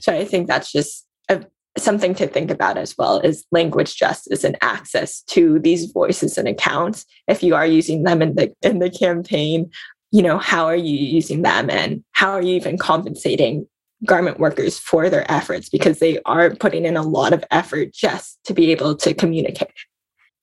So 0.00 0.12
I 0.12 0.24
think 0.24 0.46
that's 0.46 0.72
just 0.72 1.06
a, 1.28 1.44
something 1.76 2.14
to 2.16 2.26
think 2.26 2.50
about 2.50 2.78
as 2.78 2.96
well 2.96 3.20
is 3.20 3.44
language 3.52 3.96
justice 3.96 4.44
and 4.44 4.56
access 4.60 5.22
to 5.22 5.58
these 5.58 5.90
voices 5.92 6.38
and 6.38 6.48
accounts. 6.48 7.04
If 7.26 7.42
you 7.42 7.54
are 7.54 7.66
using 7.66 8.04
them 8.04 8.22
in 8.22 8.34
the 8.34 8.52
in 8.62 8.78
the 8.78 8.90
campaign, 8.90 9.70
you 10.10 10.22
know, 10.22 10.38
how 10.38 10.66
are 10.66 10.76
you 10.76 10.96
using 10.96 11.42
them 11.42 11.68
and 11.70 12.02
how 12.12 12.30
are 12.30 12.42
you 12.42 12.54
even 12.54 12.78
compensating 12.78 13.66
garment 14.04 14.38
workers 14.38 14.78
for 14.78 15.10
their 15.10 15.30
efforts 15.30 15.68
because 15.68 15.98
they 15.98 16.20
are 16.24 16.54
putting 16.54 16.84
in 16.84 16.96
a 16.96 17.02
lot 17.02 17.32
of 17.32 17.44
effort 17.50 17.92
just 17.92 18.38
to 18.44 18.54
be 18.54 18.70
able 18.70 18.94
to 18.96 19.14
communicate. 19.14 19.72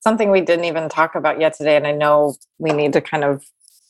Something 0.00 0.30
we 0.30 0.40
didn't 0.40 0.66
even 0.66 0.88
talk 0.88 1.14
about 1.14 1.40
yet 1.40 1.54
today, 1.54 1.76
and 1.76 1.86
I 1.86 1.92
know 1.92 2.34
we 2.58 2.70
need 2.70 2.92
to 2.92 3.00
kind 3.00 3.24
of 3.24 3.44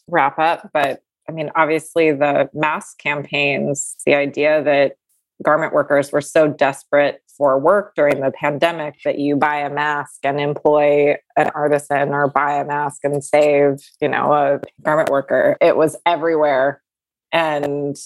wrap 0.09 0.39
up, 0.39 0.71
but 0.73 1.03
I 1.29 1.33
mean, 1.33 1.51
obviously, 1.57 2.13
the 2.13 2.49
mask 2.55 2.99
campaigns, 2.99 3.97
the 4.07 4.15
idea 4.15 4.63
that 4.63 4.97
garment 5.43 5.73
workers 5.73 6.13
were 6.13 6.21
so 6.21 6.49
desperate 6.49 7.21
for 7.37 7.59
work 7.59 7.95
during 7.95 8.21
the 8.21 8.31
pandemic 8.31 8.95
that 9.05 9.19
you 9.19 9.37
buy 9.37 9.57
a 9.57 9.69
mask 9.69 10.21
and 10.25 10.41
employ 10.41 11.17
an 11.37 11.51
artisan 11.55 12.11
or 12.11 12.29
buy 12.29 12.55
a 12.55 12.65
mask 12.65 13.05
and 13.05 13.23
save, 13.23 13.81
you 14.01 14.09
know, 14.09 14.33
a 14.33 14.61
garment 14.83 15.11
worker. 15.11 15.57
It 15.61 15.77
was 15.77 15.97
everywhere. 16.07 16.83
And 17.33 17.97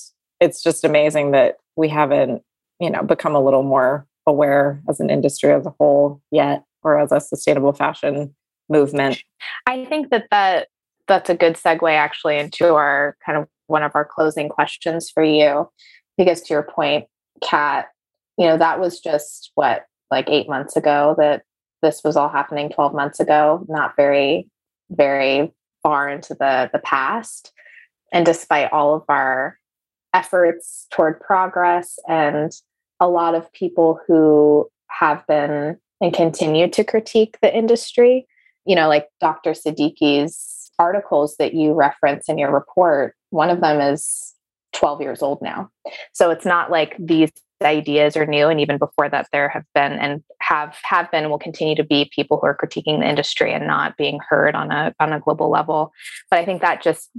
it's 0.40 0.62
just 0.62 0.85
amazing 0.85 1.33
that 1.33 1.57
we 1.76 1.88
haven't, 1.88 2.42
you 2.81 2.90
know, 2.90 3.03
become 3.03 3.35
a 3.35 3.42
little 3.42 3.62
more 3.62 4.07
aware 4.26 4.83
as 4.88 5.00
an 5.00 5.11
industry 5.11 5.53
as 5.53 5.66
a 5.66 5.74
whole 5.79 6.20
yet 6.31 6.64
or 6.83 6.98
as 6.98 7.12
a 7.12 7.20
sustainable 7.20 7.72
fashion 7.72 8.35
movement. 8.68 9.22
I 9.66 9.85
think 9.85 10.11
that 10.11 10.26
that 10.31 10.68
that's 11.09 11.29
a 11.29 11.35
good 11.35 11.55
segue 11.55 11.92
actually 11.92 12.38
into 12.38 12.74
our 12.74 13.16
kind 13.24 13.37
of 13.37 13.48
one 13.66 13.83
of 13.83 13.92
our 13.94 14.05
closing 14.05 14.48
questions 14.48 15.11
for 15.11 15.22
you 15.22 15.68
because 16.16 16.40
to 16.42 16.55
your 16.55 16.62
point 16.62 17.07
Kat 17.42 17.88
you 18.37 18.46
know 18.46 18.57
that 18.57 18.81
was 18.81 19.00
just 19.00 19.50
what 19.55 19.85
like 20.11 20.29
8 20.29 20.48
months 20.48 20.76
ago 20.76 21.14
that 21.18 21.42
this 21.83 22.03
was 22.05 22.16
all 22.16 22.29
happening 22.29 22.68
12 22.68 22.94
months 22.94 23.20
ago 23.20 23.64
not 23.68 23.96
very 23.96 24.48
very 24.90 25.53
far 25.83 26.09
into 26.09 26.35
the 26.35 26.70
the 26.72 26.79
past 26.81 27.53
and 28.12 28.26
despite 28.26 28.72
all 28.72 28.94
of 28.94 29.05
our 29.09 29.59
efforts 30.14 30.87
toward 30.90 31.20
progress 31.20 31.99
and 32.09 32.53
a 32.99 33.09
lot 33.09 33.35
of 33.35 33.53
people 33.53 34.01
who 34.07 34.68
have 34.88 35.27
been 35.27 35.79
and 36.01 36.14
continue 36.14 36.68
to 36.68 36.85
critique 36.85 37.38
the 37.42 37.57
industry. 37.57 38.27
You 38.66 38.77
know 38.77 38.88
like 38.88 39.09
dr 39.20 39.51
siddiqi's 39.51 40.70
articles 40.79 41.37
that 41.38 41.55
you 41.55 41.73
reference 41.73 42.29
in 42.29 42.38
your 42.38 42.53
report 42.53 43.14
one 43.31 43.49
of 43.51 43.61
them 43.61 43.81
is 43.81 44.35
12 44.73 45.01
years 45.01 45.23
old 45.23 45.40
now. 45.42 45.70
So 46.12 46.31
it's 46.31 46.44
not 46.44 46.70
like 46.70 46.96
these 46.99 47.31
ideas 47.62 48.16
are 48.16 48.27
new 48.27 48.49
and 48.49 48.59
even 48.59 48.79
before 48.79 49.09
that 49.11 49.29
there 49.33 49.49
have 49.51 49.64
been 49.75 49.92
and 49.92 50.23
have 50.40 50.75
have 50.83 51.11
been 51.11 51.29
will 51.29 51.38
continue 51.38 51.75
to 51.75 51.85
be 51.85 52.11
people 52.14 52.38
who 52.38 52.46
are 52.46 52.57
critiquing 52.57 53.01
the 53.01 53.09
industry 53.09 53.53
and 53.53 53.66
not 53.66 53.99
being 53.99 54.18
heard 54.27 54.55
on 54.55 54.70
a 54.70 54.94
on 54.99 55.12
a 55.12 55.20
global 55.20 55.51
level. 55.51 55.92
But 56.31 56.38
i 56.38 56.44
think 56.44 56.62
that 56.62 56.83
just 56.83 57.11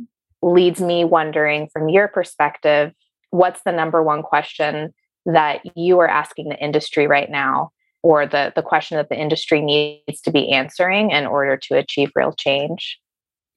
leads 0.41 0.81
me 0.81 1.05
wondering 1.05 1.69
from 1.71 1.89
your 1.89 2.07
perspective 2.07 2.93
what's 3.29 3.61
the 3.63 3.71
number 3.71 4.03
one 4.03 4.23
question 4.23 4.93
that 5.25 5.61
you 5.75 5.99
are 5.99 6.07
asking 6.07 6.49
the 6.49 6.57
industry 6.57 7.07
right 7.07 7.29
now 7.29 7.71
or 8.03 8.25
the 8.25 8.51
the 8.55 8.63
question 8.63 8.97
that 8.97 9.09
the 9.09 9.19
industry 9.19 9.61
needs 9.61 10.21
to 10.21 10.31
be 10.31 10.51
answering 10.51 11.11
in 11.11 11.25
order 11.25 11.55
to 11.55 11.75
achieve 11.75 12.11
real 12.15 12.33
change? 12.33 12.99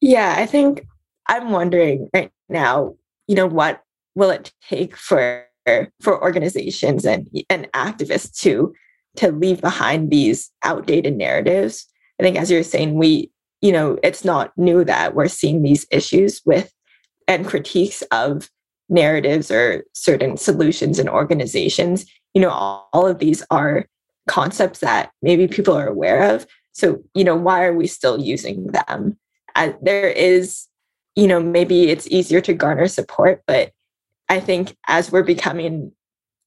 Yeah 0.01 0.35
i 0.37 0.47
think 0.47 0.87
i'm 1.27 1.51
wondering 1.51 2.09
right 2.13 2.31
now 2.49 2.95
you 3.27 3.35
know 3.35 3.47
what 3.47 3.83
will 4.15 4.31
it 4.31 4.53
take 4.69 4.97
for 4.97 5.47
for 6.01 6.23
organizations 6.23 7.05
and 7.05 7.29
and 7.49 7.71
activists 7.73 8.39
to 8.41 8.75
to 9.17 9.31
leave 9.33 9.61
behind 9.61 10.11
these 10.11 10.51
outdated 10.63 11.17
narratives? 11.17 11.87
I 12.21 12.23
think 12.23 12.37
as 12.37 12.51
you're 12.51 12.63
saying 12.63 12.95
we 12.95 13.31
you 13.65 13.73
know 13.73 13.99
it's 14.03 14.25
not 14.25 14.57
new 14.59 14.85
that 14.85 15.15
we're 15.15 15.29
seeing 15.29 15.63
these 15.63 15.87
issues 15.91 16.43
with 16.45 16.71
and 17.27 17.47
critiques 17.47 18.03
of 18.11 18.51
narratives 18.91 19.51
or 19.51 19.85
certain 19.95 20.37
solutions 20.37 20.99
and 20.99 21.09
organizations. 21.09 22.05
You 22.35 22.43
know 22.43 22.51
all, 22.51 22.89
all 22.93 23.07
of 23.07 23.19
these 23.19 23.43
are 23.51 23.87
concepts 24.29 24.81
that 24.81 25.13
maybe 25.23 25.49
people 25.49 25.75
are 25.75 25.89
aware 25.89 26.35
of. 26.35 26.47
So 26.73 27.03
you 27.15 27.25
know 27.25 27.37
why 27.37 27.65
are 27.65 27.75
we 27.75 27.87
still 27.87 28.21
using 28.21 28.67
them? 28.69 29.19
There 29.83 30.09
is 30.09 30.69
you 31.17 31.27
know 31.27 31.41
maybe 31.41 31.89
it's 31.89 32.09
easier 32.09 32.41
to 32.41 32.55
garner 32.55 32.89
support 32.89 33.43
but 33.47 33.73
i 34.29 34.41
think 34.41 34.77
as 34.89 35.13
we're 35.13 35.23
becoming 35.23 35.93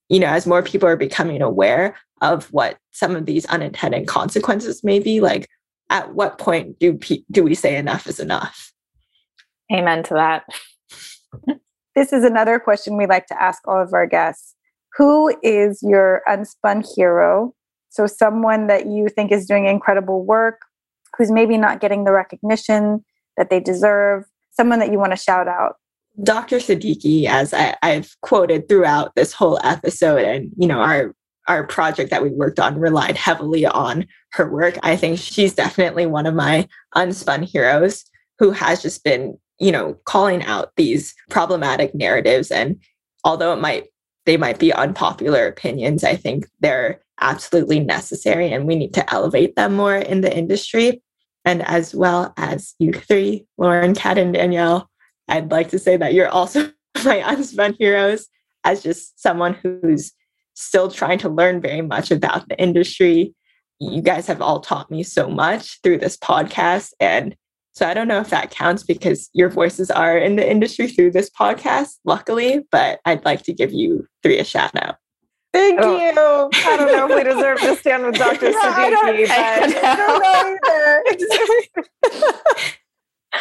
you 0.10 0.19
know 0.19 0.27
as 0.27 0.45
more 0.45 0.63
people 0.63 0.88
are 0.89 0.97
becoming 0.97 1.41
aware 1.41 1.95
of 2.21 2.51
what 2.51 2.77
some 2.91 3.15
of 3.15 3.25
these 3.25 3.45
unintended 3.45 4.08
consequences 4.08 4.84
may 4.84 4.99
be 4.99 5.21
like 5.21 5.47
at 5.89 6.13
what 6.13 6.38
point 6.38 6.78
do 6.80 6.93
pe- 6.93 7.23
do 7.32 7.43
we 7.43 7.56
say 7.56 7.76
enough 7.76 8.08
is 8.08 8.19
enough 8.19 8.71
amen 9.71 10.04
to 10.04 10.13
that 10.13 10.43
this 11.95 12.13
is 12.13 12.23
another 12.23 12.60
question 12.60 12.97
we 12.97 13.06
like 13.06 13.26
to 13.28 13.41
ask 13.41 13.67
all 13.67 13.82
of 13.82 13.93
our 13.93 14.08
guests 14.08 14.56
who 14.97 15.36
is 15.43 15.80
your 15.82 16.21
unspun 16.28 16.86
hero 16.95 17.54
so, 17.97 18.06
someone 18.06 18.67
that 18.67 18.86
you 18.86 19.08
think 19.10 19.32
is 19.32 19.47
doing 19.47 19.65
incredible 19.65 20.23
work, 20.23 20.62
who's 21.17 21.32
maybe 21.32 21.58
not 21.58 21.80
getting 21.80 22.04
the 22.04 22.12
recognition 22.12 23.04
that 23.38 23.50
they 23.50 23.60
deserve, 23.60 24.26
someone 24.52 24.78
that 24.78 24.91
you 24.91 25.00
want 25.00 25.13
to 25.13 25.17
shout 25.17 25.47
out. 25.47 25.78
Dr. 26.23 26.58
Siddiqi, 26.58 27.26
as 27.26 27.56
I, 27.56 27.76
have 27.82 28.12
quoted 28.21 28.69
throughout 28.69 29.15
this 29.15 29.34
whole 29.34 29.60
episode, 29.63 30.23
and 30.23 30.52
you 30.58 30.67
know, 30.67 30.80
our 30.80 31.15
our 31.47 31.65
project 31.65 32.10
that 32.10 32.23
we 32.23 32.29
worked 32.29 32.60
on 32.60 32.79
relied 32.79 33.17
heavily 33.17 33.65
on 33.65 34.05
her 34.33 34.49
work. 34.49 34.77
I 34.83 34.95
think 34.95 35.19
she's 35.19 35.53
definitely 35.53 36.05
one 36.05 36.25
of 36.25 36.33
my 36.33 36.67
unspun 36.95 37.43
heroes 37.43 38.03
who 38.39 38.51
has 38.51 38.81
just 38.81 39.03
been, 39.03 39.38
you 39.60 39.71
know, 39.71 39.95
calling 40.05 40.43
out 40.43 40.71
these 40.75 41.15
problematic 41.29 41.95
narratives. 41.95 42.51
And 42.51 42.81
although 43.23 43.53
it 43.53 43.62
might 43.62 43.86
they 44.25 44.38
might 44.38 44.60
be 44.60 44.73
unpopular 44.73 45.47
opinions, 45.47 46.03
I 46.03 46.17
think 46.17 46.47
they're 46.60 46.99
absolutely 47.21 47.79
necessary 47.79 48.51
and 48.51 48.67
we 48.67 48.75
need 48.75 48.93
to 48.93 49.13
elevate 49.13 49.55
them 49.55 49.75
more 49.75 49.95
in 49.95 50.19
the 50.19 50.36
industry. 50.36 51.01
And 51.45 51.65
as 51.65 51.95
well 51.95 52.33
as 52.36 52.75
you 52.77 52.91
three, 52.91 53.47
Lauren, 53.57 53.95
Kat, 53.95 54.17
and 54.17 54.33
Danielle, 54.33 54.89
I'd 55.29 55.49
like 55.49 55.69
to 55.69 55.79
say 55.79 55.95
that 55.95 56.13
you're 56.13 56.27
also 56.27 56.71
my 57.05 57.21
unspun 57.21 57.75
heroes 57.79 58.27
as 58.65 58.83
just 58.83 59.19
someone 59.21 59.53
who's 59.63 60.12
still 60.57 60.89
trying 60.89 61.19
to 61.19 61.29
learn 61.29 61.61
very 61.61 61.81
much 61.81 62.09
about 62.09 62.49
the 62.49 62.59
industry. 62.59 63.33
You 63.79 64.01
guys 64.01 64.25
have 64.27 64.41
all 64.41 64.59
taught 64.59 64.89
me 64.89 65.03
so 65.03 65.29
much 65.29 65.79
through 65.83 65.99
this 65.99 66.17
podcast. 66.17 66.93
And 66.99 67.35
so 67.73 67.87
I 67.87 67.93
don't 67.93 68.07
know 68.07 68.19
if 68.19 68.31
that 68.31 68.49
counts 68.49 68.81
because 68.81 69.29
your 69.33 69.49
voices 69.49 69.91
are 69.91 70.17
in 70.17 70.35
the 70.35 70.49
industry 70.49 70.87
through 70.87 71.11
this 71.11 71.29
podcast, 71.29 71.97
luckily, 72.05 72.65
but 72.71 72.99
I'd 73.05 73.23
like 73.23 73.43
to 73.43 73.53
give 73.53 73.71
you 73.71 74.07
three 74.23 74.39
a 74.39 74.43
shout 74.43 74.75
out. 74.75 74.95
Thank 75.53 75.79
I 75.79 75.83
you. 75.83 75.97
I 75.97 76.11
don't 76.77 76.91
know 76.91 77.07
if 77.07 77.15
we 77.15 77.23
deserve 77.23 77.59
to 77.61 77.75
stand 77.75 78.05
with 78.05 78.15
Dr. 78.19 78.49
yeah, 78.49 78.89
Siddiqi, 78.89 79.27
but 82.03 82.77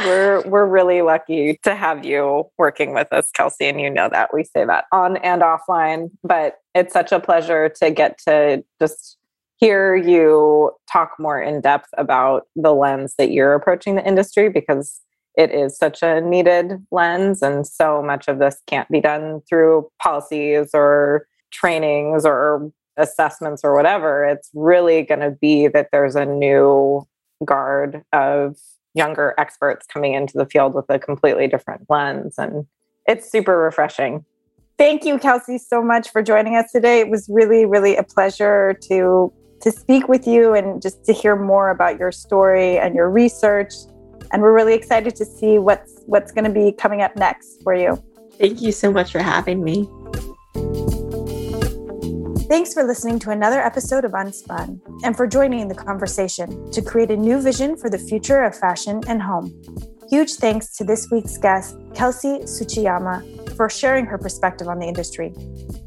we're 0.00 0.42
we're 0.46 0.66
really 0.66 1.02
lucky 1.02 1.58
to 1.62 1.74
have 1.74 2.04
you 2.04 2.44
working 2.58 2.92
with 2.92 3.12
us, 3.12 3.30
Kelsey, 3.32 3.66
and 3.66 3.80
you 3.80 3.90
know 3.90 4.08
that 4.10 4.30
we 4.32 4.44
say 4.44 4.64
that 4.64 4.84
on 4.92 5.16
and 5.18 5.42
offline. 5.42 6.10
But 6.22 6.58
it's 6.74 6.92
such 6.92 7.12
a 7.12 7.20
pleasure 7.20 7.68
to 7.80 7.90
get 7.90 8.18
to 8.26 8.64
just 8.80 9.16
hear 9.58 9.96
you 9.96 10.72
talk 10.92 11.12
more 11.18 11.40
in 11.40 11.60
depth 11.60 11.88
about 11.96 12.46
the 12.56 12.74
lens 12.74 13.14
that 13.16 13.30
you're 13.30 13.54
approaching 13.54 13.94
the 13.94 14.06
industry 14.06 14.50
because 14.50 15.00
it 15.36 15.50
is 15.50 15.76
such 15.76 16.02
a 16.02 16.20
needed 16.20 16.84
lens 16.90 17.42
and 17.42 17.66
so 17.66 18.02
much 18.02 18.28
of 18.28 18.38
this 18.38 18.60
can't 18.66 18.88
be 18.90 19.00
done 19.00 19.40
through 19.48 19.88
policies 20.02 20.70
or 20.74 21.26
trainings 21.50 22.24
or 22.24 22.70
assessments 22.96 23.62
or 23.64 23.74
whatever, 23.74 24.24
it's 24.24 24.50
really 24.54 25.02
going 25.02 25.20
to 25.20 25.30
be 25.30 25.68
that 25.68 25.88
there's 25.92 26.16
a 26.16 26.24
new 26.24 27.06
guard 27.44 28.02
of 28.12 28.56
younger 28.96 29.34
experts 29.38 29.86
coming 29.86 30.14
into 30.14 30.36
the 30.36 30.46
field 30.46 30.74
with 30.74 30.86
a 30.88 30.98
completely 30.98 31.46
different 31.46 31.82
lens. 31.88 32.34
And 32.38 32.66
it's 33.06 33.30
super 33.30 33.58
refreshing. 33.58 34.24
Thank 34.78 35.04
you, 35.04 35.18
Kelsey, 35.18 35.58
so 35.58 35.82
much 35.82 36.10
for 36.10 36.22
joining 36.22 36.56
us 36.56 36.70
today. 36.72 37.00
It 37.00 37.08
was 37.08 37.28
really, 37.30 37.64
really 37.64 37.96
a 37.96 38.02
pleasure 38.02 38.76
to 38.88 39.32
to 39.62 39.72
speak 39.72 40.06
with 40.06 40.26
you 40.26 40.52
and 40.52 40.82
just 40.82 41.02
to 41.06 41.14
hear 41.14 41.34
more 41.34 41.70
about 41.70 41.98
your 41.98 42.12
story 42.12 42.78
and 42.78 42.94
your 42.94 43.10
research. 43.10 43.72
And 44.30 44.42
we're 44.42 44.54
really 44.54 44.74
excited 44.74 45.16
to 45.16 45.24
see 45.24 45.58
what's 45.58 46.02
what's 46.06 46.30
going 46.30 46.44
to 46.44 46.50
be 46.50 46.72
coming 46.72 47.00
up 47.00 47.16
next 47.16 47.62
for 47.62 47.74
you. 47.74 48.02
Thank 48.32 48.60
you 48.60 48.70
so 48.70 48.92
much 48.92 49.12
for 49.12 49.20
having 49.20 49.64
me. 49.64 49.88
Thanks 52.48 52.72
for 52.72 52.84
listening 52.84 53.18
to 53.20 53.30
another 53.30 53.60
episode 53.60 54.04
of 54.04 54.12
Unspun 54.12 54.80
and 55.02 55.16
for 55.16 55.26
joining 55.26 55.66
the 55.66 55.74
conversation 55.74 56.70
to 56.70 56.80
create 56.80 57.10
a 57.10 57.16
new 57.16 57.42
vision 57.42 57.76
for 57.76 57.90
the 57.90 57.98
future 57.98 58.44
of 58.44 58.56
fashion 58.56 59.00
and 59.08 59.20
home. 59.20 59.52
Huge 60.08 60.34
thanks 60.34 60.76
to 60.76 60.84
this 60.84 61.08
week's 61.10 61.38
guest, 61.38 61.76
Kelsey 61.92 62.38
Tsuchiyama, 62.38 63.56
for 63.56 63.68
sharing 63.68 64.06
her 64.06 64.16
perspective 64.16 64.68
on 64.68 64.78
the 64.78 64.86
industry. 64.86 65.34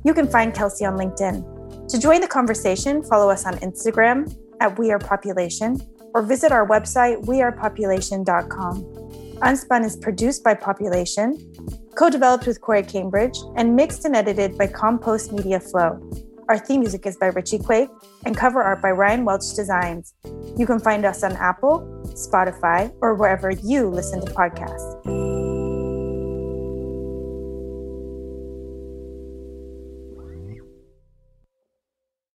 You 0.04 0.14
can 0.14 0.28
find 0.28 0.54
Kelsey 0.54 0.84
on 0.84 0.98
LinkedIn. 0.98 1.88
To 1.88 1.98
join 1.98 2.20
the 2.20 2.28
conversation, 2.28 3.04
follow 3.04 3.30
us 3.30 3.46
on 3.46 3.56
Instagram 3.60 4.30
at 4.60 4.78
We 4.78 4.92
Are 4.92 5.00
Population 5.00 5.80
or 6.14 6.24
visit 6.24 6.52
our 6.52 6.68
website, 6.68 7.24
wearepopulation.com. 7.24 8.84
Unspun 9.40 9.86
is 9.86 9.96
produced 9.96 10.44
by 10.44 10.56
Population, 10.56 11.38
co 11.96 12.10
developed 12.10 12.46
with 12.46 12.60
Corey 12.60 12.84
Cambridge, 12.84 13.38
and 13.56 13.78
mixed 13.78 14.04
and 14.04 14.14
edited 14.14 14.58
by 14.58 14.68
Compost 14.68 15.32
Media 15.32 15.62
Flow. 15.62 16.02
Our 16.50 16.58
theme 16.58 16.80
music 16.80 17.06
is 17.06 17.16
by 17.16 17.28
Richie 17.28 17.60
Quake 17.60 17.90
and 18.26 18.36
cover 18.36 18.60
art 18.64 18.82
by 18.82 18.90
Ryan 18.90 19.24
Welch 19.24 19.54
Designs. 19.56 20.16
You 20.58 20.66
can 20.66 20.80
find 20.80 21.06
us 21.06 21.22
on 21.22 21.34
Apple, 21.34 21.82
Spotify, 22.16 22.92
or 23.02 23.14
wherever 23.14 23.52
you 23.52 23.88
listen 23.88 24.20
to 24.26 24.32
podcasts. 24.34 25.59